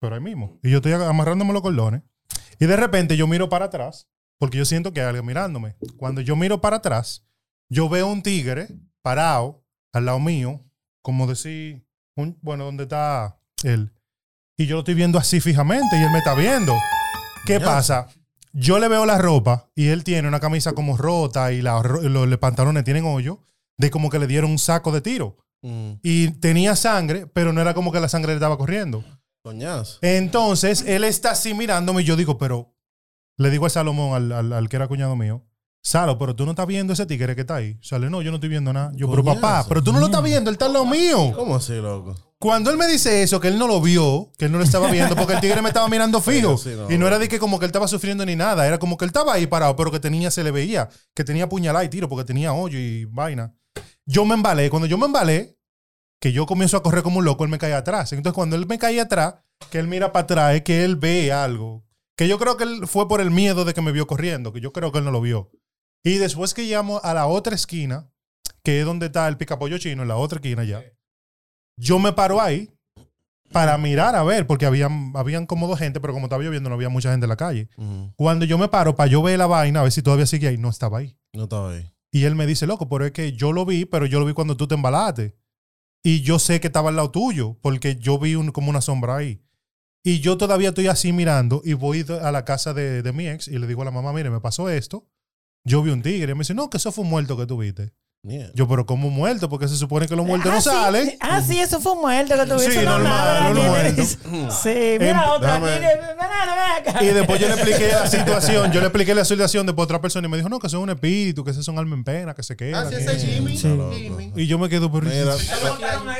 pero 0.00 0.14
ahí 0.14 0.20
mismo. 0.20 0.58
Y 0.62 0.70
yo 0.70 0.76
estoy 0.78 0.92
amarrándome 0.92 1.52
los 1.52 1.62
cordones. 1.62 2.02
Y 2.58 2.66
de 2.66 2.76
repente 2.76 3.16
yo 3.16 3.26
miro 3.26 3.48
para 3.48 3.66
atrás, 3.66 4.08
porque 4.38 4.58
yo 4.58 4.64
siento 4.64 4.92
que 4.92 5.00
hay 5.00 5.06
alguien 5.08 5.26
mirándome. 5.26 5.76
Cuando 5.96 6.20
yo 6.20 6.36
miro 6.36 6.60
para 6.60 6.76
atrás, 6.76 7.26
yo 7.70 7.88
veo 7.88 8.06
un 8.06 8.22
tigre 8.22 8.68
parado 9.02 9.64
al 9.92 10.06
lado 10.06 10.20
mío, 10.20 10.62
como 11.02 11.26
decir, 11.26 11.86
un- 12.16 12.38
bueno, 12.42 12.64
¿dónde 12.64 12.84
está 12.84 13.38
él? 13.64 13.92
Y 14.58 14.66
yo 14.66 14.76
lo 14.76 14.80
estoy 14.80 14.94
viendo 14.94 15.18
así 15.18 15.40
fijamente 15.40 15.98
y 15.98 16.02
él 16.02 16.10
me 16.10 16.18
está 16.18 16.34
viendo. 16.34 16.74
¿Qué 17.46 17.58
pasa? 17.60 18.08
Yo 18.58 18.78
le 18.78 18.88
veo 18.88 19.04
la 19.04 19.18
ropa 19.18 19.70
y 19.74 19.88
él 19.88 20.02
tiene 20.02 20.26
una 20.28 20.40
camisa 20.40 20.72
como 20.72 20.96
rota 20.96 21.52
y 21.52 21.60
la 21.60 21.80
los, 21.82 22.26
los 22.28 22.38
pantalones 22.38 22.84
tienen 22.84 23.04
hoyo, 23.04 23.40
de 23.76 23.90
como 23.90 24.08
que 24.08 24.18
le 24.18 24.26
dieron 24.26 24.50
un 24.50 24.58
saco 24.58 24.92
de 24.92 25.00
tiro. 25.02 25.36
Mm. 25.62 25.92
Y 26.02 26.28
tenía 26.40 26.74
sangre, 26.76 27.26
pero 27.26 27.52
no 27.52 27.60
era 27.60 27.74
como 27.74 27.92
que 27.92 28.00
la 28.00 28.08
sangre 28.08 28.32
le 28.32 28.36
estaba 28.36 28.56
corriendo. 28.56 29.04
Coñazo. 29.42 29.98
Entonces, 30.02 30.84
él 30.86 31.04
está 31.04 31.32
así 31.32 31.52
mirándome 31.54 32.02
y 32.02 32.04
yo 32.04 32.16
digo, 32.16 32.38
pero 32.38 32.74
le 33.36 33.50
digo 33.50 33.66
a 33.66 33.70
Salomón, 33.70 34.14
al, 34.14 34.32
al- 34.32 34.52
al 34.52 34.68
que 34.68 34.76
era 34.76 34.88
cuñado 34.88 35.14
mío, 35.16 35.44
Salo, 35.82 36.18
pero 36.18 36.34
tú 36.34 36.44
no 36.46 36.50
estás 36.52 36.66
viendo 36.66 36.94
ese 36.94 37.06
tigre 37.06 37.34
que 37.36 37.42
está 37.42 37.56
ahí. 37.56 37.78
Sale, 37.80 38.10
no, 38.10 38.20
yo 38.22 38.30
no 38.32 38.36
estoy 38.38 38.48
viendo 38.48 38.72
nada. 38.72 38.90
Yo, 38.96 39.08
pero 39.08 39.22
Coñazo. 39.22 39.40
papá, 39.40 39.66
pero 39.68 39.82
tú 39.84 39.92
no 39.92 40.00
lo 40.00 40.06
estás 40.06 40.22
viendo, 40.22 40.50
él 40.50 40.54
está 40.54 40.64
al 40.66 40.72
lado 40.72 40.84
mío. 40.86 41.32
¿Cómo 41.36 41.54
así, 41.56 41.74
loco? 41.74 42.16
Cuando 42.38 42.70
él 42.70 42.76
me 42.76 42.86
dice 42.86 43.22
eso, 43.22 43.40
que 43.40 43.48
él 43.48 43.58
no 43.58 43.66
lo 43.66 43.80
vio, 43.80 44.30
que 44.36 44.44
él 44.44 44.52
no 44.52 44.58
lo 44.58 44.64
estaba 44.64 44.90
viendo, 44.90 45.16
porque 45.16 45.32
el 45.34 45.40
tigre 45.40 45.62
me 45.62 45.68
estaba 45.68 45.88
mirando 45.88 46.20
fijo. 46.22 46.58
Sí, 46.58 46.74
no, 46.76 46.90
y 46.90 46.98
no 46.98 47.06
era 47.06 47.18
de 47.18 47.28
que 47.28 47.38
como 47.38 47.58
que 47.58 47.64
él 47.64 47.70
estaba 47.70 47.88
sufriendo 47.88 48.26
ni 48.26 48.36
nada, 48.36 48.66
era 48.66 48.78
como 48.78 48.96
que 48.96 49.06
él 49.06 49.08
estaba 49.08 49.32
ahí 49.32 49.46
parado, 49.46 49.74
pero 49.74 49.90
que 49.90 50.00
tenía, 50.00 50.30
se 50.30 50.44
le 50.44 50.50
veía, 50.50 50.88
que 51.14 51.24
tenía 51.24 51.48
puñalada 51.48 51.84
y 51.84 51.88
tiro, 51.88 52.08
porque 52.08 52.24
tenía 52.24 52.52
hoyo 52.52 52.78
y 52.78 53.06
vaina. 53.06 53.54
Yo 54.04 54.24
me 54.24 54.34
embalé. 54.34 54.70
Cuando 54.70 54.86
yo 54.86 54.98
me 54.98 55.06
embalé, 55.06 55.58
que 56.20 56.32
yo 56.32 56.46
comienzo 56.46 56.76
a 56.76 56.82
correr 56.82 57.02
como 57.02 57.18
un 57.18 57.24
loco, 57.24 57.44
él 57.44 57.50
me 57.50 57.58
cae 57.58 57.74
atrás. 57.74 58.12
Entonces, 58.12 58.34
cuando 58.34 58.56
él 58.56 58.66
me 58.66 58.78
cae 58.78 59.00
atrás, 59.00 59.36
que 59.70 59.78
él 59.78 59.88
mira 59.88 60.12
para 60.12 60.24
atrás, 60.24 60.54
es 60.54 60.62
que 60.62 60.84
él 60.84 60.96
ve 60.96 61.32
algo. 61.32 61.84
Que 62.16 62.28
yo 62.28 62.38
creo 62.38 62.56
que 62.56 62.64
él 62.64 62.86
fue 62.86 63.08
por 63.08 63.20
el 63.20 63.30
miedo 63.30 63.64
de 63.64 63.74
que 63.74 63.82
me 63.82 63.92
vio 63.92 64.06
corriendo, 64.06 64.52
que 64.52 64.60
yo 64.60 64.72
creo 64.72 64.92
que 64.92 64.98
él 64.98 65.04
no 65.04 65.10
lo 65.10 65.20
vio. 65.20 65.50
Y 66.02 66.18
después 66.18 66.54
que 66.54 66.62
llamo 66.62 67.00
a 67.02 67.12
la 67.14 67.26
otra 67.26 67.54
esquina, 67.54 68.10
que 68.62 68.80
es 68.80 68.86
donde 68.86 69.06
está 69.06 69.28
el 69.28 69.36
picapollo 69.36 69.78
chino, 69.78 70.02
en 70.02 70.08
la 70.08 70.16
otra 70.16 70.36
esquina 70.36 70.64
ya, 70.64 70.82
yo 71.76 71.98
me 71.98 72.12
paro 72.12 72.40
ahí 72.40 72.70
para 73.52 73.78
mirar 73.78 74.14
a 74.16 74.22
ver, 74.24 74.46
porque 74.46 74.66
habían, 74.66 75.12
habían 75.14 75.46
como 75.46 75.68
dos 75.68 75.78
gente, 75.78 76.00
pero 76.00 76.12
como 76.12 76.26
estaba 76.26 76.42
lloviendo 76.42 76.68
no 76.68 76.74
había 76.74 76.88
mucha 76.88 77.10
gente 77.10 77.24
en 77.24 77.28
la 77.30 77.36
calle. 77.36 77.68
Cuando 78.16 78.44
yo 78.44 78.58
me 78.58 78.68
paro 78.68 78.96
para 78.96 79.08
yo 79.10 79.22
ver 79.22 79.38
la 79.38 79.46
vaina, 79.46 79.80
a 79.80 79.82
ver 79.84 79.92
si 79.92 80.02
todavía 80.02 80.26
sigue 80.26 80.48
ahí, 80.48 80.58
no 80.58 80.68
estaba 80.68 80.98
ahí. 80.98 81.16
No 81.32 81.44
estaba 81.44 81.72
ahí. 81.72 81.90
Y 82.10 82.24
él 82.24 82.34
me 82.34 82.46
dice, 82.46 82.66
loco, 82.66 82.88
pero 82.88 83.04
es 83.04 83.12
que 83.12 83.32
yo 83.32 83.52
lo 83.52 83.64
vi, 83.64 83.84
pero 83.84 84.06
yo 84.06 84.18
lo 84.20 84.26
vi 84.26 84.32
cuando 84.32 84.56
tú 84.56 84.66
te 84.66 84.74
embalaste. 84.74 85.36
Y 86.02 86.20
yo 86.22 86.38
sé 86.38 86.60
que 86.60 86.68
estaba 86.68 86.88
al 86.90 86.96
lado 86.96 87.10
tuyo, 87.10 87.56
porque 87.62 87.96
yo 87.96 88.18
vi 88.18 88.34
un- 88.36 88.52
como 88.52 88.70
una 88.70 88.80
sombra 88.80 89.16
ahí. 89.16 89.42
Y 90.04 90.20
yo 90.20 90.38
todavía 90.38 90.68
estoy 90.68 90.86
así 90.86 91.12
mirando 91.12 91.62
y 91.64 91.72
voy 91.74 92.04
a 92.22 92.30
la 92.30 92.44
casa 92.44 92.72
de, 92.74 93.02
de 93.02 93.12
mi 93.12 93.26
ex 93.28 93.48
y 93.48 93.58
le 93.58 93.66
digo 93.66 93.82
a 93.82 93.84
la 93.84 93.90
mamá, 93.90 94.12
mire, 94.12 94.30
me 94.30 94.40
pasó 94.40 94.70
esto. 94.70 95.04
Yo 95.64 95.82
vi 95.82 95.90
un 95.90 96.00
tigre. 96.02 96.30
Y 96.32 96.34
me 96.34 96.40
dice, 96.40 96.54
no, 96.54 96.70
que 96.70 96.76
eso 96.76 96.92
fue 96.92 97.02
un 97.04 97.10
muerto 97.10 97.36
que 97.36 97.44
tú 97.46 97.58
Yo, 98.54 98.66
pero 98.66 98.84
¿cómo 98.86 99.08
muerto? 99.10 99.48
Porque 99.48 99.68
se 99.68 99.76
supone 99.76 100.08
que 100.08 100.16
los 100.16 100.26
muertos 100.26 100.50
no 100.50 100.58
Ah, 100.58 100.60
sí. 100.60 100.68
salen. 100.70 101.16
Ah, 101.20 101.40
sí, 101.46 101.58
eso 101.60 101.80
fue 101.80 101.94
muerto 101.94 102.34
que 102.34 102.46
tuviste. 102.46 102.72
Sí, 102.72 102.78
no 102.84 102.98
normal, 102.98 103.54
no 103.54 103.62
muerto. 103.62 104.02
Sí, 104.62 104.96
mira 104.98 105.10
Em, 105.24 105.30
otra. 105.30 105.58
banana, 105.58 106.54
ven 106.56 106.88
acá. 106.94 107.04
Y 107.04 107.06
después 107.08 107.40
yo 107.40 107.46
le 107.48 107.54
expliqué 107.54 107.88
la 107.88 108.06
situación. 108.08 108.72
Yo 108.72 108.80
le 108.80 108.86
expliqué 108.86 109.14
la 109.14 109.24
situación 109.24 109.64
después 109.66 109.84
a 109.84 109.86
otra 109.86 110.00
persona 110.00 110.26
y 110.26 110.30
me 110.30 110.36
dijo, 110.38 110.48
no, 110.48 110.58
que 110.58 110.66
eso 110.66 110.78
es 110.78 110.82
un 110.82 110.90
espíritu, 110.90 111.44
que 111.44 111.52
ese 111.52 111.60
es 111.60 111.68
un 111.68 111.78
alma 111.78 111.94
en 111.94 112.02
pena, 112.04 112.34
que 112.34 112.42
se 112.42 112.56
queda. 112.56 112.80
Ah, 112.80 112.86
sí, 112.88 112.96
ese 112.96 113.12
es 113.16 113.22
Jimmy. 113.24 113.56
Sí. 113.56 113.68
Jimmy. 113.94 114.32
Y 114.34 114.46
yo 114.48 114.58
me 114.58 114.68
quedo 114.68 114.90
por 114.90 115.04
Mira, 115.04 115.34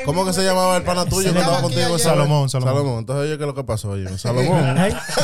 ¿cómo 0.05 0.25
que 0.25 0.31
se 0.33 0.43
llamaba 0.43 0.77
el 0.77 0.83
pana 0.83 1.05
tuyo 1.05 1.33
que 1.33 1.39
estaba 1.39 1.61
contigo? 1.61 1.85
ayer. 1.87 1.99
Salomón, 1.99 2.49
Salomón. 2.49 2.73
Salomón. 2.73 2.99
Entonces, 2.99 3.23
oye, 3.25 3.37
¿qué 3.37 3.43
es 3.43 3.47
lo 3.47 3.55
que 3.55 3.63
pasó? 3.65 3.89
Oye, 3.89 4.17
Salomón 4.17 4.75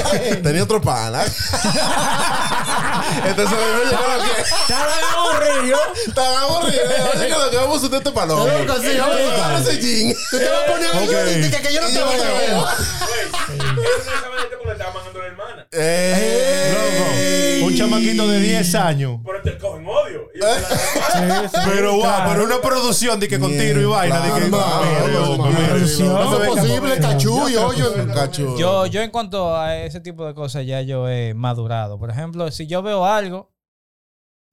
tenía 0.44 0.64
otro 0.64 0.82
pana. 0.82 1.22
Entonces, 3.26 3.58
oye, 3.58 3.90
¿qué 3.90 3.96
es 3.96 4.02
lo 4.18 4.24
que? 4.24 4.42
Estaba 4.42 4.94
aburrido. 5.16 5.78
Estaba 6.08 6.42
aburrido. 6.42 6.73
Vamos 7.54 7.84
a 7.84 7.86
hacer 7.86 7.98
este 7.98 8.12
palomo. 8.12 8.46
Loco, 8.46 8.76
sí, 8.82 8.98
vamos 8.98 9.18
a 9.18 9.74
jean. 9.74 10.14
Tú 10.32 10.38
te 10.38 10.50
vas 10.50 10.72
poner 10.72 10.90
algo 10.92 11.04
y 11.04 11.50
que, 11.50 11.74
yo 11.74 11.82
no 11.82 11.88
te 11.88 11.94
eso 13.84 14.72
estaba 14.72 14.94
mandando 14.94 15.20
la 15.20 15.28
hermana. 15.28 15.68
Loco, 16.72 17.66
un 17.66 17.76
chamaquito 17.76 18.28
de 18.28 18.40
10 18.40 18.76
años. 18.76 19.20
Pero 19.26 19.42
te 19.42 19.58
cogen 19.58 19.86
odio. 19.88 20.30
Pero 21.66 21.94
wow, 21.96 22.12
pero 22.28 22.44
una 22.44 22.60
producción 22.60 23.20
de 23.20 23.28
que 23.28 23.40
con 23.40 23.52
tiro 23.52 23.80
y 23.80 23.86
vaina. 23.86 24.20
De 24.20 24.42
que, 24.42 24.50
no 24.50 24.60
es 25.80 26.50
posible. 26.50 27.00
Yo, 28.58 28.86
yo 28.88 29.02
en 29.02 29.12
cuanto 29.12 29.56
a 29.56 29.78
ese 29.78 30.02
tipo 30.02 30.26
de 30.26 30.34
cosas 30.34 30.66
ya 30.66 30.82
yo 30.82 31.08
he 31.08 31.34
madurado. 31.34 31.98
Por 31.98 32.10
ejemplo, 32.10 32.50
si 32.52 32.68
yo 32.68 32.82
veo 32.82 33.06
algo 33.06 33.53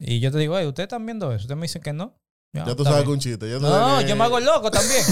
y 0.01 0.19
yo 0.21 0.33
te 0.33 0.39
digo, 0.39 0.59
hey, 0.59 0.67
¿ustedes 0.67 0.87
están 0.87 1.05
viendo 1.07 1.29
eso? 1.31 1.43
Ustedes 1.43 1.57
me 1.57 1.63
dicen 1.63 1.83
que 1.83 1.93
no. 1.93 2.15
Ya 2.53 2.65
tú 2.65 2.71
está 2.71 2.85
sabes 2.85 2.97
bien. 2.99 3.05
que 3.07 3.13
un 3.13 3.21
chiste. 3.21 3.49
Ya 3.49 3.57
tú 3.59 3.63
No, 3.63 3.71
sabes 3.71 4.05
que- 4.05 4.11
yo 4.11 4.17
me 4.17 4.25
hago 4.25 4.39
el 4.39 4.45
loco 4.45 4.71
también. 4.73 5.05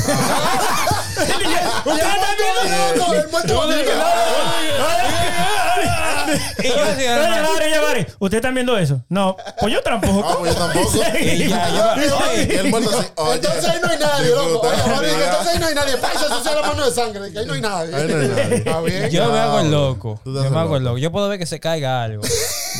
y 6.58 6.68
yo 6.68 6.84
decía, 6.84 7.14
Oye, 7.16 7.24
hermano, 7.24 7.52
Mari, 7.54 7.64
oye, 7.66 7.80
Mari, 7.80 8.06
¿ustedes 8.18 8.40
están 8.40 8.54
viendo 8.54 8.76
eso? 8.76 9.00
No, 9.08 9.36
pues 9.60 9.72
yo 9.72 9.80
tampoco. 9.82 10.28
Ah, 10.28 10.36
pues 10.38 10.52
yo 10.54 10.58
tampoco. 10.58 10.92
y 11.20 11.48
ya, 11.48 11.68
yo- 11.68 12.18
oye, 12.30 12.48
Y 12.52 12.56
el 12.56 12.70
muerto 12.70 12.98
así. 12.98 13.08
oye, 13.16 13.34
Entonces 13.36 13.64
ahí 13.66 13.78
no 13.82 13.88
hay 13.88 13.98
nadie, 13.98 14.30
loco. 14.30 14.60
Oye, 14.68 15.24
entonces 15.24 15.46
ahí 15.54 15.58
no 15.60 15.66
hay 15.66 15.74
nadie. 15.74 15.96
Paisa, 15.96 16.26
eso 16.26 16.42
sea 16.42 16.54
la 16.56 16.62
mano 16.62 16.84
de 16.84 16.92
sangre. 16.92 17.32
Que 17.32 17.38
ahí 17.38 17.46
no 17.46 17.52
hay 17.54 17.60
nadie. 17.60 17.94
Ahí 17.94 18.08
no 18.08 18.18
hay 18.20 18.28
nadie. 18.28 18.54
Está 18.56 18.80
bien. 18.80 19.10
yo 19.10 19.32
me 19.32 19.38
hago 19.38 19.60
el 19.60 19.70
loco. 19.70 20.20
Tú 20.24 20.34
Yo 20.34 20.50
me 20.50 20.58
hago 20.58 20.76
el 20.76 20.82
loco. 20.84 20.94
loco. 20.94 20.98
Yo 20.98 21.12
puedo 21.12 21.28
ver 21.28 21.38
que 21.38 21.46
se 21.46 21.60
caiga 21.60 22.02
algo. 22.02 22.22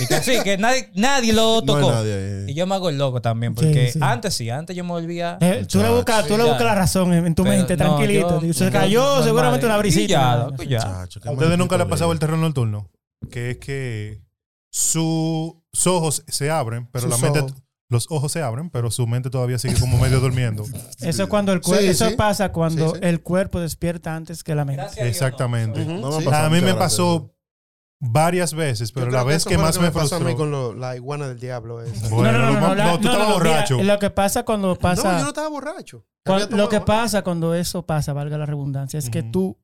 Que 0.08 0.22
sí, 0.22 0.38
que 0.44 0.58
nadie, 0.58 0.90
nadie 0.94 1.32
lo 1.32 1.60
No 1.60 1.62
tocó. 1.62 1.90
nadie. 1.92 2.44
Y 2.48 2.54
yo 2.54 2.66
me 2.66 2.74
hago 2.74 2.88
el 2.88 2.98
loco 2.98 3.20
también. 3.22 3.54
Porque 3.54 3.86
Sí, 3.88 3.92
sí. 3.94 3.98
antes 4.02 4.34
sí, 4.34 4.48
antes 4.50 4.76
yo 4.76 4.84
me 4.84 4.90
volvía. 4.90 5.38
Eh, 5.40 5.66
tú 5.68 5.78
le 5.80 5.88
buscas, 5.90 6.26
tú 6.26 6.36
le 6.36 6.44
buscas 6.44 6.62
la 6.64 6.74
razón 6.74 7.12
en, 7.12 7.34
tu 7.34 7.42
Pero 7.44 7.56
mente, 7.56 7.76
no, 7.76 7.84
tranquilito. 7.96 8.40
yo- 8.42 8.52
se 8.54 8.70
cayó 8.70 9.02
normal, 9.04 9.24
seguramente 9.24 9.66
una 9.66 9.76
brisita. 9.78 10.48
Ya. 10.68 10.78
Chacho, 10.80 11.20
¿A 11.24 11.32
ustedes 11.32 11.58
nunca 11.58 11.76
les 11.76 11.86
ha 11.86 11.90
pasado 11.90 12.12
el 12.12 12.18
terror 12.18 12.38
nocturno? 12.38 12.90
Que 13.30 13.50
es 13.52 13.56
que 13.58 14.20
sus 14.72 15.54
ojos 15.86 16.24
se 16.28 16.50
abren, 16.50 16.88
pero 16.92 17.02
Sus 17.02 17.10
la 17.10 17.18
mente, 17.18 17.40
ojos. 17.40 17.54
los 17.90 18.06
ojos 18.10 18.32
se 18.32 18.42
abren, 18.42 18.70
pero 18.70 18.90
su 18.90 19.06
mente 19.06 19.30
todavía 19.30 19.58
sigue 19.58 19.78
como 19.80 19.98
medio 19.98 20.20
durmiendo. 20.20 20.64
Eso 21.00 21.22
es 21.24 21.28
cuando 21.28 21.52
el 21.52 21.60
cuerpo, 21.60 21.82
Sí, 21.82 21.88
eso 21.88 22.08
sí. 22.10 22.14
pasa 22.16 22.52
cuando 22.52 22.90
Sí, 22.90 23.00
sí. 23.00 23.06
el 23.06 23.22
cuerpo 23.22 23.60
despierta 23.60 24.14
antes 24.14 24.44
que 24.44 24.54
la 24.54 24.64
mente. 24.64 24.82
Gracias 24.82 25.00
a 25.00 25.04
Dios, 25.04 25.16
Exactamente. 25.16 25.82
Ujú, 25.82 25.92
No 25.94 26.10
me 26.10 26.18
sí. 26.20 26.24
pasó 26.24 26.44
A 26.46 26.50
mí 26.50 26.60
me 26.60 26.74
pasó 26.74 27.34
varias 28.00 28.54
veces, 28.54 28.92
pero 28.92 29.10
la 29.10 29.24
vez 29.24 29.44
que 29.44 29.58
más 29.58 29.80
me 29.80 29.90
pasó 29.90 30.16
a 30.16 30.18
mí 30.20 30.24
frustró. 30.26 30.38
con 30.44 30.50
lo- 30.50 30.74
la 30.74 30.94
iguana 30.96 31.28
del 31.28 31.38
diablo 31.40 31.82
esa. 31.82 32.08
Bueno, 32.14 32.38
no, 32.38 32.60
no, 32.60 32.74
la- 32.74 32.92
tú 32.98 33.08
estabas 33.08 33.18
mira, 33.26 33.32
borracho. 33.34 33.82
lo 33.82 33.98
que 33.98 34.10
pasa 34.10 34.44
cuando 34.44 34.76
pasa, 34.76 35.12
No, 35.12 35.18
yo 35.18 35.22
no 35.24 35.28
estaba 35.30 35.48
borracho. 35.48 36.04
lo 36.50 36.68
que 36.68 36.80
pasa 36.80 37.22
cuando 37.22 37.54
eso 37.54 37.84
pasa, 37.86 38.12
valga 38.12 38.38
la 38.38 38.46
redundancia, 38.46 38.98
es 38.98 39.10
que 39.10 39.22
tú 39.22 39.58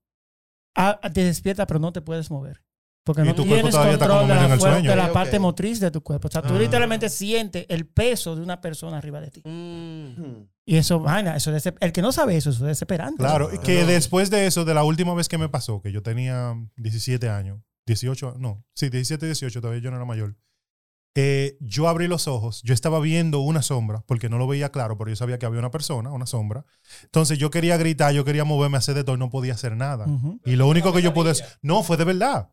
te 1.13 1.25
despiertas 1.25 1.67
pero 1.67 1.79
no 1.81 1.93
te 1.93 2.01
puedes 2.01 2.31
mover. 2.31 2.63
Porque 3.07 3.21
Y 3.21 3.27
no 3.27 3.35
tu 3.35 3.43
cuerpo 3.43 3.55
tienes 3.57 3.73
todavía 3.73 3.93
está 3.93 4.07
control 4.09 4.23
como 4.31 4.35
de 4.35 4.49
la, 4.49 4.55
el 4.55 4.59
fuer- 4.61 4.73
sueño. 4.73 4.91
de 4.91 4.97
la 4.97 5.13
parte 5.13 5.39
motriz 5.39 5.79
de 5.79 5.91
tu 5.91 6.03
cuerpo. 6.03 6.27
O 6.29 6.31
sea, 6.31 6.41
tú 6.41 6.55
Ah. 6.55 6.59
literalmente 6.59 7.11
sientes 7.11 7.67
el 7.69 7.87
peso 7.87 8.35
de 8.35 8.41
una 8.41 8.63
persona 8.63 8.97
arriba 8.97 9.21
de 9.21 9.31
ti. 9.31 9.43
Mm. 9.45 10.47
Y 10.65 10.77
eso, 10.79 11.01
vaina, 11.01 11.37
eso 11.37 11.55
es 11.55 11.67
el 11.81 11.93
que 11.93 12.01
no 12.01 12.13
sabe 12.13 12.35
eso, 12.39 12.49
eso 12.49 12.61
es 12.65 12.69
desesperante. 12.69 13.19
Claro, 13.19 13.51
que 13.63 13.83
No. 13.83 13.87
después 13.89 14.31
de 14.31 14.47
eso, 14.47 14.65
de 14.65 14.73
la 14.73 14.85
última 14.85 15.13
vez 15.13 15.29
que 15.29 15.37
me 15.37 15.51
pasó, 15.51 15.83
que 15.83 15.93
yo 15.93 16.03
tenía 16.03 16.55
17 16.79 17.29
años, 17.29 17.61
18, 17.87 18.37
no, 18.39 18.65
sí, 18.75 18.89
17, 18.89 19.27
18, 19.27 19.61
todavía 19.61 19.83
yo 19.83 19.91
no 19.91 19.97
era 19.97 20.05
mayor. 20.05 20.37
Eh, 21.17 21.57
yo 21.61 21.89
abrí 21.89 22.09
los 22.09 22.27
ojos, 22.27 22.61
yo 22.65 22.75
estaba 22.75 22.99
viendo 22.99 23.39
una 23.39 23.63
sombra, 23.63 24.03
porque 24.07 24.29
no 24.29 24.37
lo 24.37 24.49
veía 24.49 24.71
claro, 24.71 24.99
pero 24.99 25.11
yo 25.11 25.17
sabía 25.17 25.39
que 25.39 25.47
había 25.47 25.61
una 25.61 25.71
persona, 25.71 26.11
una 26.11 26.27
sombra. 26.27 26.65
Entonces 27.05 27.39
yo 27.39 27.51
quería 27.51 27.77
gritar, 27.77 28.13
yo 28.13 28.25
quería 28.25 28.45
moverme, 28.45 28.79
hacer 28.79 28.97
de 28.97 29.05
todo 29.05 29.17
no 29.17 29.31
podía 29.31 29.55
hacer 29.55 29.77
nada. 29.77 30.07
Y 30.45 30.57
lo 30.57 30.67
único 30.67 30.93
que 30.93 31.03
yo 31.03 31.15
pude 31.15 31.31
hacer, 31.31 31.47
no, 31.63 31.85
fue 31.85 31.97
de 31.97 32.05
verdad. 32.05 32.51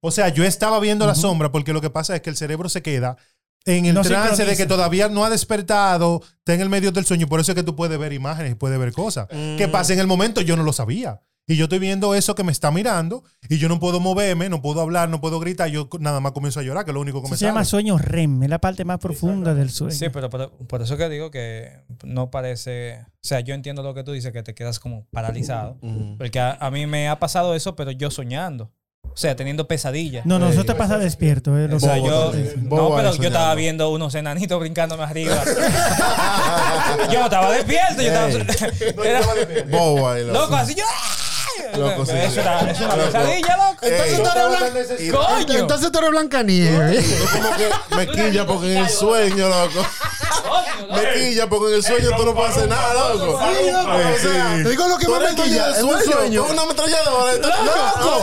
O 0.00 0.12
sea, 0.12 0.28
yo 0.28 0.44
estaba 0.44 0.78
viendo 0.78 1.06
la 1.06 1.16
sombra 1.16 1.50
porque 1.50 1.72
lo 1.72 1.80
que 1.80 1.90
pasa 1.90 2.14
es 2.14 2.22
que 2.22 2.30
el 2.30 2.36
cerebro 2.36 2.68
se 2.68 2.82
queda 2.82 3.16
en 3.64 3.86
el 3.86 3.94
No 3.94 4.02
trance 4.02 4.44
de 4.44 4.56
que 4.56 4.66
todavía 4.66 5.08
no 5.08 5.24
ha 5.24 5.30
despertado, 5.30 6.22
está 6.38 6.54
en 6.54 6.60
el 6.60 6.68
medio 6.68 6.92
del 6.92 7.04
sueño, 7.04 7.26
y 7.26 7.28
por 7.28 7.40
eso 7.40 7.50
es 7.50 7.56
que 7.56 7.64
tú 7.64 7.74
puedes 7.74 7.98
ver 7.98 8.12
imágenes 8.12 8.52
y 8.52 8.54
puedes 8.54 8.78
ver 8.78 8.92
cosas. 8.92 9.26
¿Qué 9.28 9.66
pasa 9.66 9.92
en 9.92 9.98
el 9.98 10.06
momento? 10.06 10.40
Yo 10.40 10.56
no 10.56 10.62
lo 10.62 10.72
sabía. 10.72 11.20
Y 11.48 11.54
yo 11.56 11.64
estoy 11.66 11.78
viendo 11.78 12.12
eso 12.16 12.34
que 12.34 12.42
me 12.42 12.50
está 12.50 12.72
mirando 12.72 13.22
y 13.48 13.58
yo 13.58 13.68
no 13.68 13.78
puedo 13.78 14.00
moverme, 14.00 14.48
no 14.48 14.60
puedo 14.60 14.80
hablar, 14.80 15.08
no 15.08 15.20
puedo 15.20 15.38
gritar, 15.38 15.68
yo 15.68 15.88
nada 16.00 16.18
más 16.18 16.32
comienzo 16.32 16.58
a 16.58 16.64
llorar, 16.64 16.84
que 16.84 16.90
es 16.90 16.94
lo 16.94 17.00
único 17.00 17.22
que 17.22 17.30
me 17.30 17.36
se 17.36 17.44
llama 17.44 17.64
sueño 17.64 17.98
REM, 17.98 18.42
es 18.42 18.50
la 18.50 18.58
parte 18.58 18.84
más 18.84 18.98
profunda 18.98 19.54
del 19.54 19.70
sueño. 19.70 19.92
Sí, 19.94 20.06
pero 20.12 20.28
por, 20.28 20.50
por 20.66 20.82
eso 20.82 20.96
que 20.96 21.08
digo 21.08 21.30
que 21.30 21.70
no 22.04 22.32
parece. 22.32 22.98
O 23.02 23.28
sea, 23.28 23.38
yo 23.40 23.54
entiendo 23.54 23.84
lo 23.84 23.94
que 23.94 24.02
tú 24.02 24.10
dices, 24.10 24.32
que 24.32 24.42
te 24.42 24.54
quedas 24.56 24.80
como 24.80 25.06
paralizado. 25.12 25.78
Porque 26.18 26.40
a, 26.40 26.52
a 26.54 26.70
mí 26.72 26.84
me 26.88 27.08
ha 27.08 27.20
pasado 27.20 27.54
eso, 27.54 27.76
pero 27.76 27.92
yo 27.92 28.10
soñando. 28.10 28.72
O 29.04 29.16
sea, 29.18 29.36
teniendo 29.36 29.68
pesadillas. 29.68 30.26
No, 30.26 30.40
no, 30.40 30.48
eso 30.48 30.64
te 30.64 30.74
pasa 30.74 30.98
despierto. 30.98 31.56
eh, 31.56 31.72
O 31.72 31.78
sea, 31.78 31.96
yo, 31.96 32.32
no, 32.56 32.96
pero 32.96 33.14
yo 33.14 33.28
estaba 33.28 33.54
viendo 33.54 33.88
unos 33.92 34.16
enanitos 34.16 34.58
brincándome 34.58 35.04
arriba. 35.04 35.40
yo 37.12 37.24
estaba 37.24 37.52
despierto, 37.52 38.02
yo 38.02 38.08
estaba. 38.08 38.28
Era- 39.08 39.20
loco. 39.68 40.14
loco, 40.32 40.56
así 40.56 40.74
yo. 40.74 40.84
Loco, 41.78 42.06
sí. 42.06 42.12
eso 42.16 42.40
era, 42.40 42.70
es 42.70 42.80
una 42.80 42.96
Loco. 42.96 43.06
pesadilla, 43.12 43.56
loco. 43.56 43.76
Entonces 43.82 44.22
tú 44.22 44.28
eres 44.30 44.48
blanca. 44.48 45.26
Coño. 45.28 45.58
Entonces 45.58 45.92
tú 45.92 45.98
eres 45.98 46.10
Blancanieves. 46.10 47.04
y 47.10 47.14
tú 47.14 47.26
como 47.32 47.56
que 47.56 47.96
me 47.96 48.06
quilla 48.08 48.46
porque 48.46 48.72
en 48.72 48.78
el 48.78 48.88
sueño, 48.90 49.48
loco. 49.48 49.86
Coño, 50.56 50.94
Me 50.96 51.12
quilla 51.14 51.48
porque 51.48 51.68
en 51.68 51.74
el 51.74 51.82
sueño 51.84 52.10
tú 52.16 52.24
no 52.24 52.34
puedes 52.34 52.56
hacer 52.56 52.68
nada, 52.68 52.94
loco. 53.14 53.40
Sí, 53.40 53.70
loco. 53.70 53.92
Eh, 53.98 54.64
digo 54.68 54.88
lo 54.88 54.98
que 54.98 55.08
más 55.08 55.18
me 55.20 55.24
eres 55.26 55.36
dueño 55.36 55.50
quilla 55.50 55.66
del 55.68 55.76
es 55.76 55.82
un 55.82 56.00
sueño. 56.12 56.44
Una 56.50 56.62
ametralladora. 56.62 57.32
¡Loco! 57.34 58.20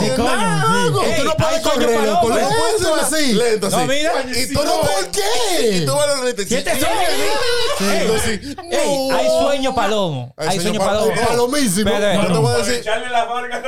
Loco, 0.84 1.04
tú 1.16 1.24
no 1.24 1.34
puedes 1.36 1.62
sueño 1.62 1.86
correr, 1.86 2.08
loco. 2.08 2.28
No 2.28 2.34
Lento 2.34 2.54
puedes 2.58 2.80
ser 2.82 2.92
así. 3.18 3.32
Lento 3.34 3.66
así. 3.68 3.76
No, 3.76 3.86
mira. 3.86 4.12
Y 4.34 4.46
tú 4.52 4.60
¿Pero 4.60 4.64
no 4.64 4.80
por 4.80 5.10
qué? 5.10 5.76
Y 5.76 5.86
tú 5.86 5.94
vas 5.94 6.04
a 6.08 6.14
la 6.16 6.24
neta. 6.24 6.42
¿Quién 6.46 6.64
te 6.64 6.70
Ey, 8.70 9.10
hay 9.10 9.28
sueño 9.28 9.74
palomo. 9.74 10.34
Hay 10.36 10.60
sueño 10.60 10.62
sueño 10.62 10.80
palomo. 10.80 11.12
Palomísimo. 11.28 11.90
Yo 11.90 12.26
te 12.26 12.38
voy 12.38 12.54
a 12.54 12.58
decir, 12.58 12.74
Echarle 12.74 13.10
la 13.10 13.26
marca. 13.26 13.62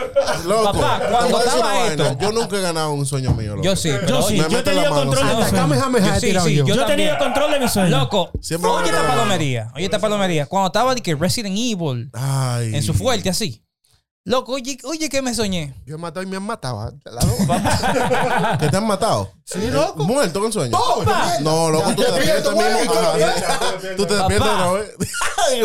loco, 0.44 0.72
Papá, 0.72 1.00
cuando 1.10 1.38
estaba 1.38 1.86
esto- 1.86 2.16
Yo 2.20 2.32
nunca 2.32 2.56
he 2.56 2.60
ganado 2.60 2.92
un 2.92 3.06
sueño 3.06 3.30
mío, 3.32 3.52
loco. 3.56 3.62
Yo 3.62 3.76
sí, 3.76 3.90
Yo 4.06 4.22
sí, 4.22 4.36
yo 4.48 4.58
he 4.58 4.62
tenido 4.62 4.90
control 4.90 5.18
sí. 5.22 5.28
de 5.28 5.34
mi 5.34 5.42
Hasta 5.42 5.50
sueño. 5.50 5.66
Tirado 6.20 6.46
sí, 6.46 6.54
yo. 6.56 6.64
Yo 6.66 6.74
he 6.82 6.84
tenido 6.86 7.18
control 7.18 7.50
de 7.52 7.60
mi 7.60 7.68
sueño. 7.68 7.98
Loco, 7.98 8.30
Siempre 8.58 8.70
oye 8.70 8.90
esta 8.90 9.06
palomería, 9.06 9.72
oye 9.74 9.84
esta 9.84 9.98
palomería. 9.98 10.46
Cuando 10.46 10.68
estaba 10.68 10.94
de 10.94 11.02
que 11.02 11.14
Resident 11.14 11.56
Evil 11.56 12.10
Ay. 12.12 12.74
en 12.74 12.82
su 12.82 12.94
fuerte 12.94 13.28
así. 13.28 13.62
Loco, 14.26 14.54
oye, 14.54 14.76
oye 14.82 15.08
que 15.08 15.22
me 15.22 15.32
soñé. 15.36 15.72
Yo 15.86 15.94
he 15.94 15.98
matado 15.98 16.24
y 16.24 16.26
me 16.26 16.36
han 16.36 16.42
matado. 16.42 16.90
Dos. 17.04 17.24
¿Que 18.58 18.68
te 18.68 18.76
han 18.76 18.84
matado? 18.84 19.30
Sí, 19.44 19.70
loco. 19.70 20.02
¿Muerto 20.02 20.40
con 20.40 20.52
sueño? 20.52 20.76
¡Oh, 20.76 21.04
no, 21.04 21.40
No, 21.42 21.70
loco, 21.70 21.94
tú 21.94 22.02
te 22.02 22.10
despierto, 22.10 22.50
despiertas 22.50 23.14
mismo. 23.14 23.96
Tú 23.96 24.04
te 24.06 24.14
despiertas 24.16 24.58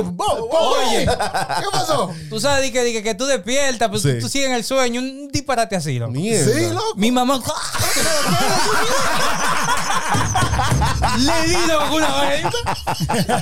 bobo. 0.03 0.49
Oye, 0.77 1.07
¿Qué 1.07 1.65
pasó? 1.71 2.13
tú 2.29 2.39
sabes 2.39 2.69
que, 2.69 2.93
que, 2.93 3.01
que 3.01 3.15
tú 3.15 3.25
despiertas, 3.25 3.89
pues 3.89 4.03
Sí. 4.03 4.19
tú, 4.19 4.29
sigues 4.29 4.49
en 4.49 4.53
el 4.53 4.63
sueño, 4.63 5.01
un 5.01 5.29
disparate 5.29 5.75
así, 5.75 5.97
loco. 5.97 6.11
Mierda. 6.11 6.53
Sí, 6.53 6.69
loco. 6.69 6.93
Mi 6.97 7.11
mamá 7.11 7.41
le 11.17 11.47
di 11.47 11.57
loco 11.67 11.95
una 11.95 12.21
vez 12.21 12.45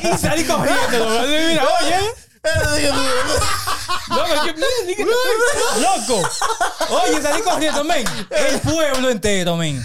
y 0.01 0.17
salí 0.17 0.45
corriendo. 0.45 1.09
Mira, 1.27 1.63
oye, 1.81 2.28
loco, 5.81 6.21
oye, 6.89 7.21
salí 7.21 7.41
corriendo, 7.41 7.83
men. 7.83 8.05
El 8.29 8.59
pueblo 8.61 9.09
entero, 9.09 9.55
men. 9.57 9.83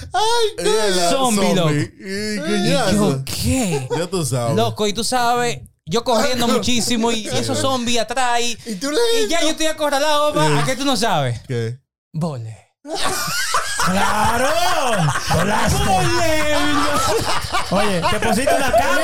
Mierda, 0.62 1.10
Zombie, 1.10 1.54
loco. 1.54 1.70
Y 1.72 1.84
Y 2.38 2.70
yo. 2.70 3.24
¿qué? 3.24 3.88
Ya 3.96 4.06
tú 4.06 4.24
sabes. 4.24 4.56
Loco, 4.56 4.86
y 4.86 4.92
tú 4.92 5.04
sabes, 5.04 5.58
yo 5.86 6.04
corriendo 6.04 6.48
muchísimo 6.48 7.12
y 7.12 7.28
esos 7.28 7.58
zombies 7.58 8.00
atrás 8.00 8.40
y, 8.40 8.56
Y 8.66 8.76
tú 8.76 8.90
le 8.90 9.00
y 9.22 9.28
ya 9.28 9.42
yo 9.42 9.50
estoy 9.50 9.66
acorralado, 9.66 10.32
pa, 10.32 10.60
¿a 10.60 10.64
qué 10.64 10.76
tú 10.76 10.84
no 10.84 10.96
sabes? 10.96 11.40
¿Qué? 11.46 11.78
Vole. 12.12 12.60
¡Claro! 13.84 14.50
Volaste. 15.34 16.54
Oye, 17.70 18.00
te 18.10 18.20
pusiste 18.20 18.54
una 18.54 18.70
capa, 18.72 19.00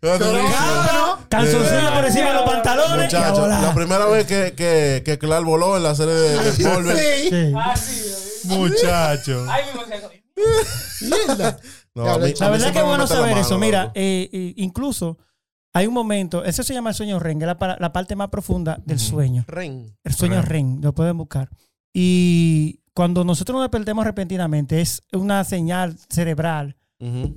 capa, 0.00 1.18
calzoncillo 1.28 1.92
por 1.94 2.04
encima 2.04 2.28
de 2.28 2.34
los 2.34 2.42
pantalones. 2.42 3.14
a 3.14 3.18
Muchachos, 3.20 3.48
la 3.48 3.74
primera 3.74 4.06
vez 4.06 4.26
que, 4.26 4.52
que, 4.56 5.02
que 5.04 5.18
Clark 5.18 5.44
voló 5.44 5.76
en 5.76 5.82
la 5.82 5.94
serie 5.94 6.14
de, 6.14 6.38
de. 6.38 7.76
Sí. 7.76 8.44
Muchacho. 8.48 9.46
Mierda. 11.02 11.58
No, 11.94 12.04
La 12.04 12.14
a 12.14 12.18
mí- 12.18 12.24
a 12.24 12.26
mí 12.28 12.34
La 12.38 12.50
verdad 12.50 12.58
siempre 12.58 12.72
que 12.72 12.78
es 12.78 12.84
bueno 12.84 13.06
saber 13.06 13.30
mano, 13.30 13.40
eso. 13.40 13.58
Mira, 13.58 13.80
loco. 13.84 13.92
eh, 13.96 14.30
eh, 14.32 14.54
incluso 14.56 15.18
hay 15.72 15.86
un 15.86 15.94
momento, 15.94 16.44
eso 16.44 16.62
se 16.62 16.72
llama 16.74 16.90
el 16.90 16.96
sueño 16.96 17.18
REM, 17.18 17.38
que 17.38 17.44
es 17.44 17.54
la, 17.60 17.76
la 17.78 17.92
parte 17.92 18.16
más 18.16 18.28
profunda 18.28 18.78
del 18.84 18.98
sueño. 18.98 19.44
Ren. 19.46 19.96
El 20.04 20.14
sueño 20.14 20.40
REM, 20.42 20.80
lo 20.82 20.94
pueden 20.94 21.16
buscar. 21.18 21.48
Y 21.92 22.80
cuando 23.00 23.24
nosotros 23.24 23.54
nos 23.54 23.62
despertemos 23.62 24.04
repentinamente, 24.04 24.78
es 24.82 25.00
una 25.14 25.42
señal 25.44 25.96
cerebral 26.10 26.76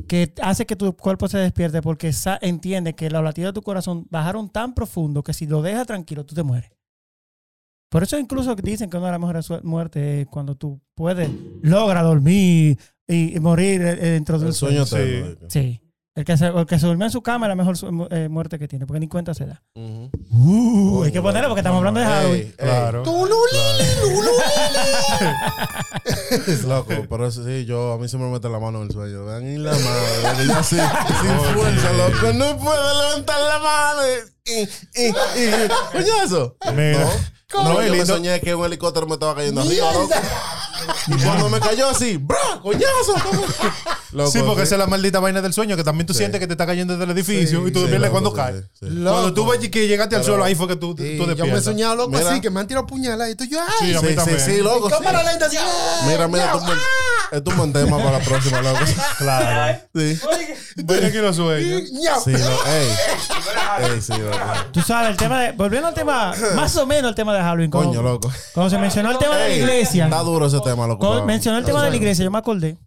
que 0.10 0.34
hace 0.42 0.66
que 0.66 0.76
tu 0.76 0.94
cuerpo 0.98 1.30
se 1.30 1.38
despierte 1.38 1.82
porque 1.82 2.12
entiende 2.42 2.96
que 2.96 3.10
los 3.10 3.24
latidos 3.24 3.54
de 3.54 3.54
tu 3.54 3.62
corazón 3.62 4.06
bajaron 4.10 4.50
tan 4.50 4.74
profundo 4.74 5.24
que 5.24 5.32
si 5.32 5.48
lo 5.48 5.62
dejas 5.62 5.88
tranquilo, 5.88 6.26
tú 6.26 6.36
te 6.36 6.44
mueres. 6.44 6.70
Por 7.90 8.04
eso 8.04 8.20
incluso 8.20 8.56
dicen 8.56 8.90
que 8.90 8.98
una 8.98 9.06
de 9.06 9.12
las 9.14 9.22
mejores 9.22 9.64
muertes 9.64 10.04
es 10.04 10.28
cuando 10.28 10.56
tú 10.56 10.82
puedes, 10.96 11.30
logra 11.62 12.02
dormir 12.02 12.78
y, 13.08 13.34
y 13.38 13.40
morir 13.40 13.84
eh, 13.84 13.96
dentro 13.96 14.40
de 14.40 14.44
un 14.44 14.50
El 14.50 14.54
sueño 14.54 14.86
sueño. 14.86 15.06
eterno. 15.28 15.50
Sí. 15.50 15.80
El 16.16 16.26
que, 16.26 16.38
se, 16.38 16.46
el 16.46 16.66
que 16.68 16.78
se 16.78 16.86
durmió 16.86 17.06
en 17.08 17.12
su 17.12 17.24
cama 17.24 17.48
es 17.48 17.50
la 17.50 17.56
mejor 17.56 17.76
su- 17.76 18.08
eh, 18.12 18.30
muerte 18.30 18.60
que 18.60 18.68
tiene, 18.68 18.86
porque 18.86 19.00
ni 19.00 19.08
cuenta 19.08 19.34
se 19.34 19.48
da. 19.48 19.64
Ujú. 19.74 20.12
Uh, 20.30 21.04
hay 21.06 21.12
que 21.12 21.20
ponerlo 21.22 21.50
porque 21.50 21.62
estamos 21.62 21.80
hablando 21.80 22.00
de 22.02 22.06
Halloween. 22.06 22.54
Claro. 22.56 23.04
Es 26.48 26.64
loco, 26.64 26.94
pero 27.10 27.28
eso 27.28 27.44
sí, 27.46 27.66
yo 27.66 27.94
a 27.94 27.98
mí 27.98 28.08
se 28.08 28.18
me 28.18 28.30
mete 28.30 28.50
la 28.50 28.60
mano 28.60 28.80
en 28.82 28.88
el 28.88 28.92
sueño. 28.92 29.26
Vean 29.26 29.44
en 29.46 29.64
la 29.64 29.72
mano, 29.72 30.44
yo 30.44 30.56
así, 30.58 30.76
sin 31.22 31.40
fuerza, 31.56 31.94
loco. 31.94 32.34
No 32.34 32.58
puedo 32.58 33.02
levantar 33.10 33.40
la 33.40 33.60
mano. 33.60 34.02
Y, 34.46 34.52
y, 35.02 35.08
y, 35.08 35.14
coñazo. 35.92 36.58
Mira. 36.76 37.08
No, 37.54 37.64
No, 37.64 37.84
yo 37.84 37.94
me 37.94 38.06
soñé 38.06 38.42
que 38.42 38.54
un 38.56 38.66
helicóptero 38.66 39.06
me 39.08 39.14
estaba 39.14 39.36
cayendo 39.36 39.62
arriba, 39.62 39.92
loco. 39.94 40.10
Y 41.08 41.14
cuando 41.24 41.50
me 41.50 41.60
cayó 41.60 41.90
así, 41.90 42.18
¡bra! 42.18 42.38
¡Coñazo! 42.62 43.14
Loco, 44.14 44.32
Sí, 44.32 44.40
porque 44.46 44.62
esa 44.64 44.76
es 44.76 44.80
la 44.80 44.88
maldita 44.88 45.20
vaina 45.20 45.42
del 45.42 45.54
sueño, 45.54 45.76
que 45.76 45.84
también 45.84 46.06
tú 46.06 46.14
Sí. 46.14 46.20
sientes 46.20 46.40
que 46.40 46.48
te 46.48 46.54
está 46.54 46.66
cayendo 46.66 46.94
desde 46.94 47.06
el 47.12 47.18
edificio 47.18 47.62
Sí, 47.62 47.68
y 47.68 47.72
tú 47.72 47.80
sí, 47.80 47.86
despiertas 47.86 48.12
cuando 48.12 48.30
sí, 48.30 48.36
cae. 48.36 48.62
sí, 48.62 48.68
sí. 48.82 48.86
Cuando 49.04 49.34
tú 49.34 49.46
ves 49.48 49.70
que 49.70 49.88
llegaste 49.88 50.16
al 50.16 50.24
suelo, 50.24 50.44
ahí 50.44 50.56
fue 50.56 50.68
que 50.68 50.76
tú, 50.76 50.96
Sí, 50.98 51.18
tú 51.18 51.24
yo 51.24 51.26
me 51.26 51.34
he 51.34 51.36
despiertas. 51.36 51.64
soñado 51.64 51.96
loco 51.96 52.12
Mira. 52.12 52.30
así, 52.32 52.40
que 52.42 52.50
me 52.50 52.60
han 52.60 52.68
tirado 52.68 52.86
puñaladas 52.86 53.32
y 53.32 53.36
tú 53.36 53.46
yo, 53.46 53.58
Sí, 53.80 53.86
ay, 53.86 53.96
a 53.96 54.02
mí 54.02 54.08
Sí, 54.08 54.10
sí, 54.12 54.16
también. 54.16 54.40
sí, 54.40 54.58
loco. 54.62 54.90
sí. 54.90 54.96
cámara 54.96 55.24
lenta 55.24 55.46
así. 55.48 55.58
¡ah! 55.60 56.06
Mira, 56.08 56.28
mira, 56.28 56.46
esto 56.46 56.58
es 56.58 56.64
un- 56.64 56.78
esto 57.38 57.50
es 57.50 57.54
un 57.54 57.58
buen 57.58 57.74
tema 57.74 57.98
para 57.98 58.20
la 58.20 58.24
próxima, 58.24 58.62
loco. 58.62 58.80
Claro. 59.18 59.80
Sí. 59.96 60.20
Ven 60.78 61.06
aquí 61.06 61.18
los 61.18 61.36
sueños. 61.36 61.82
Sí, 62.24 62.32
no, 62.32 62.66
ey. 62.68 62.88
Ey, 63.92 64.02
sí, 64.02 64.14
loco. 64.14 64.38
Tú 64.72 64.82
sabes, 64.82 65.10
el 65.12 65.18
tema 65.18 65.42
de. 65.42 65.52
Volviendo 65.54 65.88
al 65.88 65.94
tema, 65.94 66.34
más 66.56 66.76
o 66.78 66.86
menos 66.86 67.10
el 67.10 67.16
tema 67.16 67.34
de 67.34 67.42
Halloween. 67.42 67.72
Coño, 67.72 68.02
loco. 68.02 68.32
Cuando 68.54 68.70
se 68.70 68.78
mencionó 68.78 69.12
el 69.12 69.18
tema 69.18 69.36
de 69.38 69.50
la 69.50 69.56
iglesia. 69.56 70.06
Está 70.06 70.20
duro 70.20 70.46
ese 70.46 70.60
tema, 70.62 70.86
loco. 70.88 71.24
Mencionó 71.26 71.58
el 71.58 71.66
tema 71.66 71.84
de 71.84 71.90
la 71.90 71.96
iglesia, 71.96 72.24
yo 72.26 72.32
me 72.32 72.38
acordé. 72.38 72.78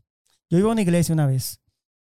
Yo 0.50 0.58
iba 0.58 0.68
a 0.68 0.72
una 0.72 0.82
iglesia 0.82 1.12
una 1.12 1.26
vez. 1.26 1.60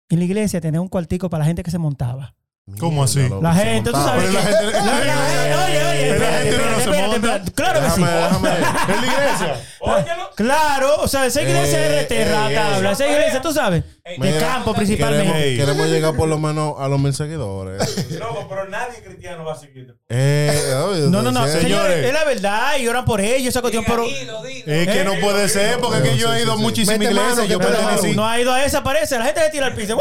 En 0.09 0.19
la 0.19 0.25
iglesia 0.25 0.61
tenía 0.61 0.81
un 0.81 0.87
cuartico 0.87 1.29
para 1.29 1.39
la 1.43 1.45
gente 1.47 1.63
que 1.63 1.71
se 1.71 1.77
montaba. 1.79 2.35
¿Cómo 2.79 3.03
así? 3.03 3.21
La 3.41 3.53
gente, 3.53 3.91
tú 3.91 3.97
sabes. 3.97 4.33
La 4.33 4.39
que- 4.41 4.47
gente- 4.47 4.65
Oye, 4.65 5.85
oye, 5.85 6.15
Pero 6.17 6.19
la 6.31 6.37
gente 6.39 6.57
no 6.57 6.79
se 6.93 7.01
monta. 7.07 7.41
Claro 7.53 7.81
que 7.81 7.89
sí. 7.91 8.01
Déjame, 8.01 8.49
déjame. 8.49 8.93
¿En 8.95 9.01
la 9.01 9.07
iglesia? 9.13 9.61
Óyelo. 9.85 10.29
Claro, 10.35 10.95
o 10.97 11.07
sea, 11.07 11.25
esa 11.25 11.41
iglesia 11.41 11.79
Eh, 11.79 11.85
es 11.85 11.91
de 12.09 12.15
terra, 12.15 12.51
eh, 12.51 12.55
tabla. 12.55 12.91
Esa 12.91 13.07
iglesia, 13.07 13.41
tú 13.41 13.53
sabes. 13.53 13.83
De 14.05 14.17
Mira, 14.19 14.39
campo 14.39 14.73
Queremos, 14.73 14.75
principalmente. 14.77 15.57
Queremos 15.57 15.87
llegar 15.87 16.15
por 16.15 16.27
lo 16.29 16.37
menos 16.37 16.75
a 16.79 16.87
los 16.87 16.99
mil 16.99 17.13
seguidores. 17.13 18.09
Loco, 18.19 18.45
pero 18.47 18.67
nadie 18.69 19.01
cristiano 19.03 19.43
va 19.45 19.53
a 19.53 19.57
seguirte. 19.59 19.93
Eh, 20.09 20.73
No, 21.09 21.21
no, 21.21 21.31
no. 21.31 21.45
sí. 21.47 21.59
Señores, 21.61 22.05
es 22.05 22.13
la 22.13 22.23
verdad 22.23 22.77
y 22.77 22.87
oran 22.87 23.05
por 23.05 23.19
ellos, 23.21 23.47
esa 23.49 23.61
cuestión. 23.61 23.83
Pero 23.87 24.03
Dilo, 24.05 24.43
dilo. 24.43 24.71
Es 24.73 24.87
que 24.87 25.01
Eh, 25.01 25.03
no 25.05 25.13
puede 25.21 25.49
ser, 25.49 25.79
porque 25.79 25.97
es 25.97 26.03
que 26.09 26.17
yo 26.17 26.33
he 26.33 26.41
ido 26.43 26.53
a 26.53 26.57
muchísimas 26.57 26.99
Mete 26.99 27.11
iglesias. 27.13 27.47
Yo 27.47 27.59
pertenecí. 27.59 28.15
no 28.15 28.27
ha 28.27 28.39
ido 28.39 28.53
a 28.53 28.63
esa, 28.63 28.83
parece. 28.83 29.17
La 29.17 29.25
gente 29.25 29.39
le 29.41 29.49
tira 29.49 29.65
al 29.67 29.73
piso. 29.75 29.97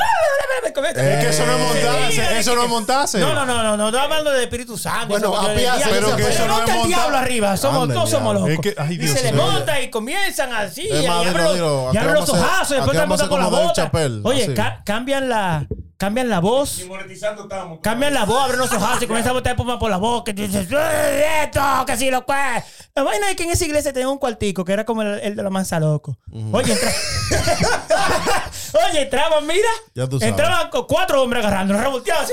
Es 0.66 0.72
que 0.72 1.28
eso 1.28 1.46
no 1.46 1.52
es 1.52 1.58
montarse. 1.60 2.38
Eso 2.38 2.54
no 2.54 2.62
es 2.64 2.68
montarse. 2.68 3.18
No, 3.20 3.34
no, 3.34 3.46
no, 3.46 3.62
no, 3.62 3.76
no, 3.76 3.86
estoy 3.88 4.00
hablando 4.02 4.30
del 4.30 4.42
Espíritu 4.42 4.76
Santo. 4.76 5.08
Bueno, 5.08 5.40
del 5.48 5.58
diablo. 5.58 5.84
pero 5.90 6.16
que 6.16 6.22
eso 6.28 6.46
no 6.46 6.54
monta 6.56 6.64
es 6.64 6.70
el 6.70 6.76
montar- 6.76 6.86
diablo 6.88 7.16
arriba, 7.16 7.56
somos, 7.56 7.88
todos 7.88 8.10
somos 8.10 8.34
diablo. 8.34 8.48
locos. 8.50 8.66
Es 8.66 8.74
que- 8.74 8.80
ay, 8.80 8.98
y 9.00 9.08
se 9.08 9.22
le 9.22 9.32
mío. 9.32 9.42
monta 9.42 9.73
y 9.80 9.90
comienzan 9.90 10.52
así, 10.52 10.88
Es 10.90 11.04
y 11.04 11.06
más, 11.08 11.26
abren 11.26 11.44
los, 11.44 11.52
dilo. 11.54 11.90
y 11.92 11.96
abren 11.96 12.16
ojazos, 12.16 12.70
y 12.70 12.74
después 12.74 12.96
están 12.98 13.12
a 13.12 13.28
con 13.28 13.40
la 13.40 13.46
bota. 13.48 13.90
Oye, 14.24 14.54
ca- 14.54 14.82
cambian 14.84 15.28
la, 15.28 15.66
cambian 15.96 16.28
la 16.28 16.40
voz. 16.40 16.78
Ni 16.78 16.84
monetizando 16.84 17.42
estamos. 17.42 17.78
Cambian 17.82 18.12
la 18.14 18.24
voz, 18.24 18.42
abren 18.44 18.58
los 18.58 18.72
ojazos 18.72 19.02
y 19.02 19.06
comienzan 19.06 19.30
a 19.30 19.34
botar 19.34 19.52
espuma 19.52 19.78
por 19.78 19.90
la 19.90 19.96
boca. 19.96 20.30
Y 20.30 20.34
tú 20.34 20.42
dices, 20.42 20.68
"Eh, 20.70 21.42
esto, 21.44 21.60
que 21.86 21.96
si 21.96 22.10
lo 22.10 22.24
cual. 22.24 22.62
La 22.94 23.02
vaina 23.02 23.28
es 23.30 23.36
que 23.36 23.44
en 23.44 23.50
esa 23.50 23.64
iglesia 23.64 23.92
tenía 23.92 24.08
un 24.08 24.18
cuartico 24.18 24.64
que 24.64 24.72
era 24.72 24.84
como 24.84 25.02
el, 25.02 25.18
el 25.20 25.34
de 25.36 25.42
la 25.42 25.50
mansa 25.50 25.80
loco. 25.80 26.16
Oye, 26.52 26.72
entra... 26.72 26.90
Oye, 28.90 29.02
entraban, 29.02 29.46
mira. 29.46 29.68
Ya 29.94 30.08
tú 30.08 30.18
sabes. 30.18 30.30
Entraban 30.30 30.68
con 30.70 30.86
cuatro 30.86 31.22
hombres 31.22 31.44
agarrando, 31.44 31.74
revolteados. 31.74 32.24
así, 32.24 32.32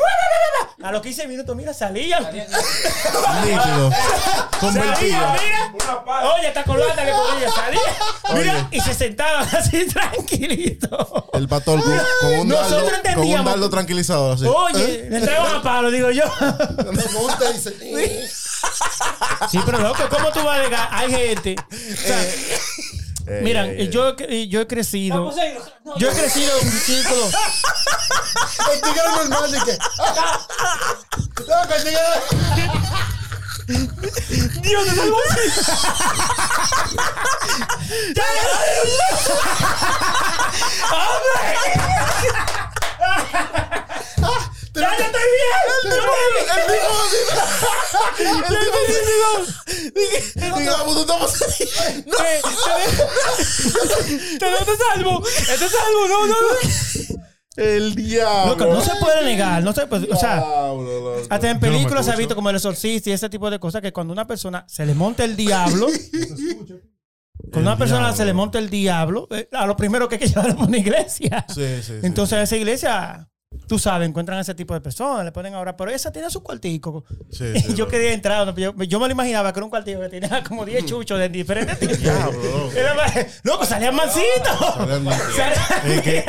A 0.83 0.91
los 0.91 1.01
15 1.01 1.27
minutos, 1.27 1.55
mira, 1.55 1.73
salían. 1.73 2.23
Nítido. 2.33 3.91
Convertido. 4.59 5.17
Mira. 5.33 5.73
Oye, 6.35 6.47
está 6.47 6.63
colgada 6.63 7.05
que 7.05 7.11
podía 7.11 7.51
salir. 7.51 7.79
Mira, 8.33 8.67
y 8.71 8.81
se 8.81 8.93
sentaban 8.93 9.47
así 9.55 9.85
tranquilitos. 9.93 11.07
El 11.33 11.47
pastor 11.47 11.81
con, 11.83 11.97
con 12.21 12.39
un 12.39 12.47
Nosotros 12.47 12.69
dardo, 12.71 12.85
con 12.85 12.93
un 12.93 12.95
entendíamos. 13.05 13.45
dardo 13.45 13.69
tranquilizador. 13.69 14.35
Así. 14.35 14.45
Oye, 14.47 15.07
le 15.09 15.17
entraban 15.17 15.55
a 15.57 15.61
palo, 15.63 15.91
digo 15.91 16.11
yo. 16.11 16.23
Me 16.91 17.03
monta 17.13 17.49
y 17.49 17.53
dice, 17.53 18.29
Sí, 19.49 19.59
pero 19.65 19.79
loco, 19.79 20.03
¿cómo 20.09 20.31
tú 20.31 20.43
vas 20.43 20.59
a 20.59 20.63
negar? 20.63 20.87
Hay 20.91 21.11
gente. 21.11 21.55
O 21.59 21.97
sea, 21.97 22.25
Ey, 23.31 23.43
mira, 23.43 23.65
ey. 23.65 23.87
yo, 23.89 24.15
yo 24.17 24.61
he 24.61 24.67
crecido. 24.67 25.19
Vamos 25.19 25.37
a 25.37 25.47
ir. 25.47 25.57
No, 25.85 25.97
Yo 25.97 26.11
he 26.11 26.13
crecido 26.13 26.51
en 26.59 26.67
un 26.67 26.73
círculo. 26.73 27.25
de 29.51 29.59
que. 29.63 29.77
Tigre. 31.83 31.97
Dios, 34.61 34.87
salvó 34.95 35.17
así. 44.75 44.79
¡Ya, 44.79 44.89
¡Ya, 44.91 44.97
ya 44.97 45.05
estoy 45.05 45.21
bien! 50.35 50.57
Digamos, 50.57 50.93
tú 50.93 51.01
estamos 51.01 51.31
¡Te 54.39 54.49
no 54.49 54.57
te 54.65 54.77
salvo! 54.77 55.21
¡Te 55.21 55.57
salvo! 55.57 56.07
¡No, 56.07 56.27
no, 56.27 56.33
no! 56.33 57.19
El 57.57 57.95
diablo. 57.95 58.53
Loco, 58.53 58.65
no 58.73 58.81
se 58.81 58.95
puede 58.95 59.25
negar. 59.25 59.61
No 59.61 59.73
se 59.73 59.85
puede, 59.85 60.07
o 60.11 60.15
sea, 60.15 60.35
Diablo, 60.37 61.01
loco. 61.01 61.21
hasta 61.29 61.49
en 61.49 61.59
Yo 61.59 61.67
no 61.67 61.73
películas 61.73 62.05
se 62.05 62.11
ha 62.11 62.15
visto 62.15 62.33
como 62.35 62.49
el 62.49 62.55
exorcista 62.55 63.09
y 63.09 63.13
ese 63.13 63.29
tipo 63.29 63.49
de 63.49 63.59
cosas 63.59 63.81
que 63.81 63.91
cuando 63.91 64.13
una 64.13 64.25
persona 64.25 64.63
se 64.67 64.85
le 64.85 64.93
monta 64.95 65.25
el 65.25 65.35
diablo. 65.35 65.87
Cuando 67.51 67.71
una 67.71 67.77
persona 67.77 68.13
se 68.15 68.23
le 68.23 68.33
monta 68.33 68.59
el 68.59 68.69
diablo, 68.69 69.27
eh, 69.31 69.49
a 69.51 69.65
lo 69.65 69.75
primero 69.75 70.07
que 70.07 70.15
hay 70.15 70.19
que 70.19 70.27
llevarlo 70.27 70.61
a 70.61 70.65
una 70.65 70.77
iglesia. 70.77 71.43
Sí, 71.49 71.65
sí, 71.77 71.83
sí. 71.83 71.93
Entonces 72.03 72.37
a 72.37 72.43
esa 72.43 72.55
iglesia, 72.55 73.27
tú 73.67 73.79
sabes, 73.79 74.07
encuentran 74.07 74.37
a 74.37 74.41
ese 74.41 74.53
tipo 74.55 74.73
de 74.73 74.81
personas, 74.81 75.23
le 75.25 75.31
ponen 75.31 75.53
ahora, 75.53 75.75
pero 75.77 75.91
esa 75.91 76.11
tiene 76.11 76.29
su 76.29 76.41
cuartico. 76.43 77.05
Sí, 77.31 77.45
Y 77.55 77.59
sí, 77.61 77.73
yo 77.75 77.87
quería 77.87 78.13
entrar, 78.13 78.45
¿no? 78.45 78.55
yo, 78.55 78.73
yo 78.83 78.99
me 78.99 79.07
lo 79.07 79.11
imaginaba 79.13 79.51
que 79.53 79.59
era 79.59 79.65
un 79.65 79.69
cuartico 79.69 79.99
que 80.01 80.09
tenía 80.09 80.43
como 80.47 80.65
10 80.65 80.85
chuchos 80.85 81.19
de 81.19 81.29
diferentes 81.29 81.79
tipos. 81.79 81.97
Más- 82.95 83.41
Loco, 83.43 83.65
salían 83.65 83.95
mancitos. 83.95 84.75
Salían 84.75 85.07
Es 85.85 86.25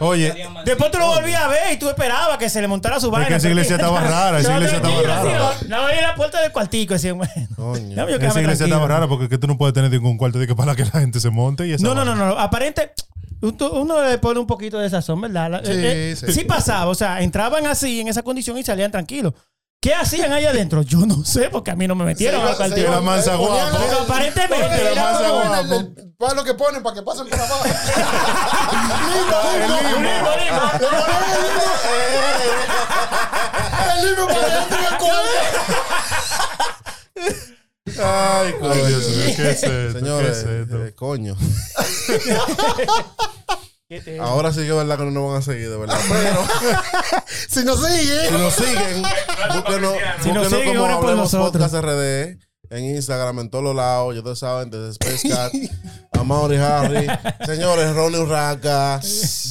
Oye. 0.00 0.46
Después 0.64 0.90
tú 0.90 0.98
lo 0.98 1.06
volvías 1.08 1.42
a 1.42 1.48
ver 1.48 1.72
y 1.72 1.78
tú 1.78 1.88
esperabas 1.88 2.38
que 2.38 2.48
se 2.48 2.60
le 2.60 2.68
montara 2.68 3.00
su 3.00 3.10
vaina. 3.10 3.28
que 3.28 3.34
esa 3.36 3.48
iglesia 3.48 3.76
estaba 3.76 4.00
rara, 4.00 4.40
esa 4.40 4.50
No, 4.50 4.56
iglesia 4.56 4.76
estaba 4.76 5.02
rara. 5.02 5.52
No, 5.68 5.82
no, 5.82 5.90
en 5.90 6.02
la 6.02 6.14
puerta 6.14 6.40
del 6.40 6.52
cuartico. 6.52 6.94
Decía, 6.94 7.12
bueno. 7.12 7.32
Coño. 7.56 7.92
Esa 7.92 8.02
iglesia 8.04 8.32
tranquilo. 8.32 8.64
estaba 8.66 8.88
rara 8.88 9.08
porque 9.08 9.24
es 9.24 9.30
que 9.30 9.38
tú 9.38 9.46
no 9.46 9.56
puedes 9.56 9.74
tener 9.74 9.90
ningún 9.90 10.16
cuarto 10.16 10.38
de 10.38 10.46
que 10.46 10.54
para 10.54 10.74
que 10.74 10.84
la 10.84 11.00
gente 11.00 11.20
se 11.20 11.30
monte 11.30 11.66
y 11.66 11.72
esa 11.72 11.84
No, 11.84 11.94
no, 11.94 12.04
no, 12.04 12.14
no. 12.14 12.38
Aparente, 12.38 12.92
uno 13.40 14.02
le 14.02 14.18
pone 14.18 14.40
un 14.40 14.46
poquito 14.46 14.78
de 14.78 14.90
sazón, 14.90 15.20
¿verdad? 15.20 15.62
Sí, 15.64 15.70
eh, 15.70 16.12
eh, 16.12 16.16
sí. 16.16 16.32
sí 16.32 16.44
pasaba, 16.44 16.90
o 16.90 16.94
sea, 16.94 17.22
entraban 17.22 17.66
así 17.66 18.00
en 18.00 18.08
esa 18.08 18.22
condición 18.22 18.56
y 18.58 18.62
salían 18.62 18.90
tranquilos. 18.90 19.34
¿Qué 19.80 19.94
hacían 19.94 20.32
ahí 20.32 20.44
adentro? 20.44 20.82
Yo 20.82 21.06
no 21.06 21.24
sé, 21.24 21.48
porque 21.48 21.70
a 21.70 21.76
mí 21.76 21.86
no 21.86 21.94
me 21.94 22.04
metieron 22.04 22.42
al 22.42 22.72
Era 22.72 23.00
mansa 23.00 23.36
guapo. 23.36 23.78
Pero 23.78 24.00
aparentemente, 24.00 24.92
era 24.92 25.02
mansa 25.04 25.30
guapo. 25.30 25.74
el 25.74 26.12
palo 26.18 26.42
que 26.44 26.54
ponen 26.54 26.82
para 26.82 26.96
que 26.96 27.02
pasen 27.02 27.28
por 27.28 27.38
abajo. 27.38 27.64
El 37.14 37.55
Ay, 38.02 38.52
coño. 38.60 38.72
Ay, 38.72 38.86
Dios 38.88 39.08
mío, 39.08 39.24
¿qué 39.36 39.50
es 39.50 39.62
esto? 39.62 39.98
Señores, 39.98 40.38
¿Qué 40.38 40.44
es 40.62 40.62
esto? 40.62 40.84
eh, 40.86 40.94
coño. 40.94 41.36
¿Qué 43.88 44.00
te- 44.00 44.18
Ahora 44.18 44.52
sí 44.52 44.60
que 44.62 44.68
es 44.70 44.74
verdad 44.74 44.98
que 44.98 45.04
no 45.04 45.10
nos 45.12 45.28
van 45.30 45.38
a 45.38 45.42
seguir, 45.42 45.70
de 45.70 45.76
verdad. 45.76 45.96
Pero 46.08 46.44
Si 47.48 47.64
nos 47.64 47.78
sigue. 47.86 48.26
si 48.28 48.32
nos 48.32 48.52
siguen, 48.54 49.02
búsquenos, 49.54 49.92
Si 50.22 50.32
nos 50.32 50.48
búsquenos 50.48 50.48
siguen, 50.48 50.76
como 50.76 51.00
por 51.00 51.14
nosotros. 51.16 51.52
Podcast 51.52 51.74
RD 51.84 52.38
en 52.70 52.84
Instagram, 52.96 53.38
en 53.38 53.50
todos 53.50 53.62
los 53.62 53.76
lados. 53.76 54.12
Ya 54.14 54.18
ustedes 54.20 54.40
saben, 54.40 54.70
desde 54.70 54.90
Space 54.90 55.28
Cat, 55.28 55.52
Amaury 56.18 56.56
Harry, 56.56 57.06
señores, 57.46 57.94
Ronnie 57.94 58.18
Urraca, 58.18 59.00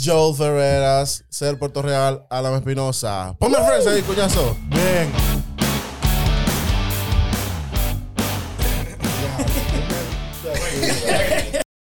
Joel 0.04 0.36
Ferreras, 0.36 1.24
Ser 1.30 1.58
Puerto 1.58 1.82
Real, 1.82 2.26
Alan 2.30 2.56
Espinosa. 2.56 3.34
Ponme 3.40 3.58
fresa 3.66 3.92
ahí, 3.92 4.02
cuñazo. 4.02 4.58
Bien. 4.68 5.14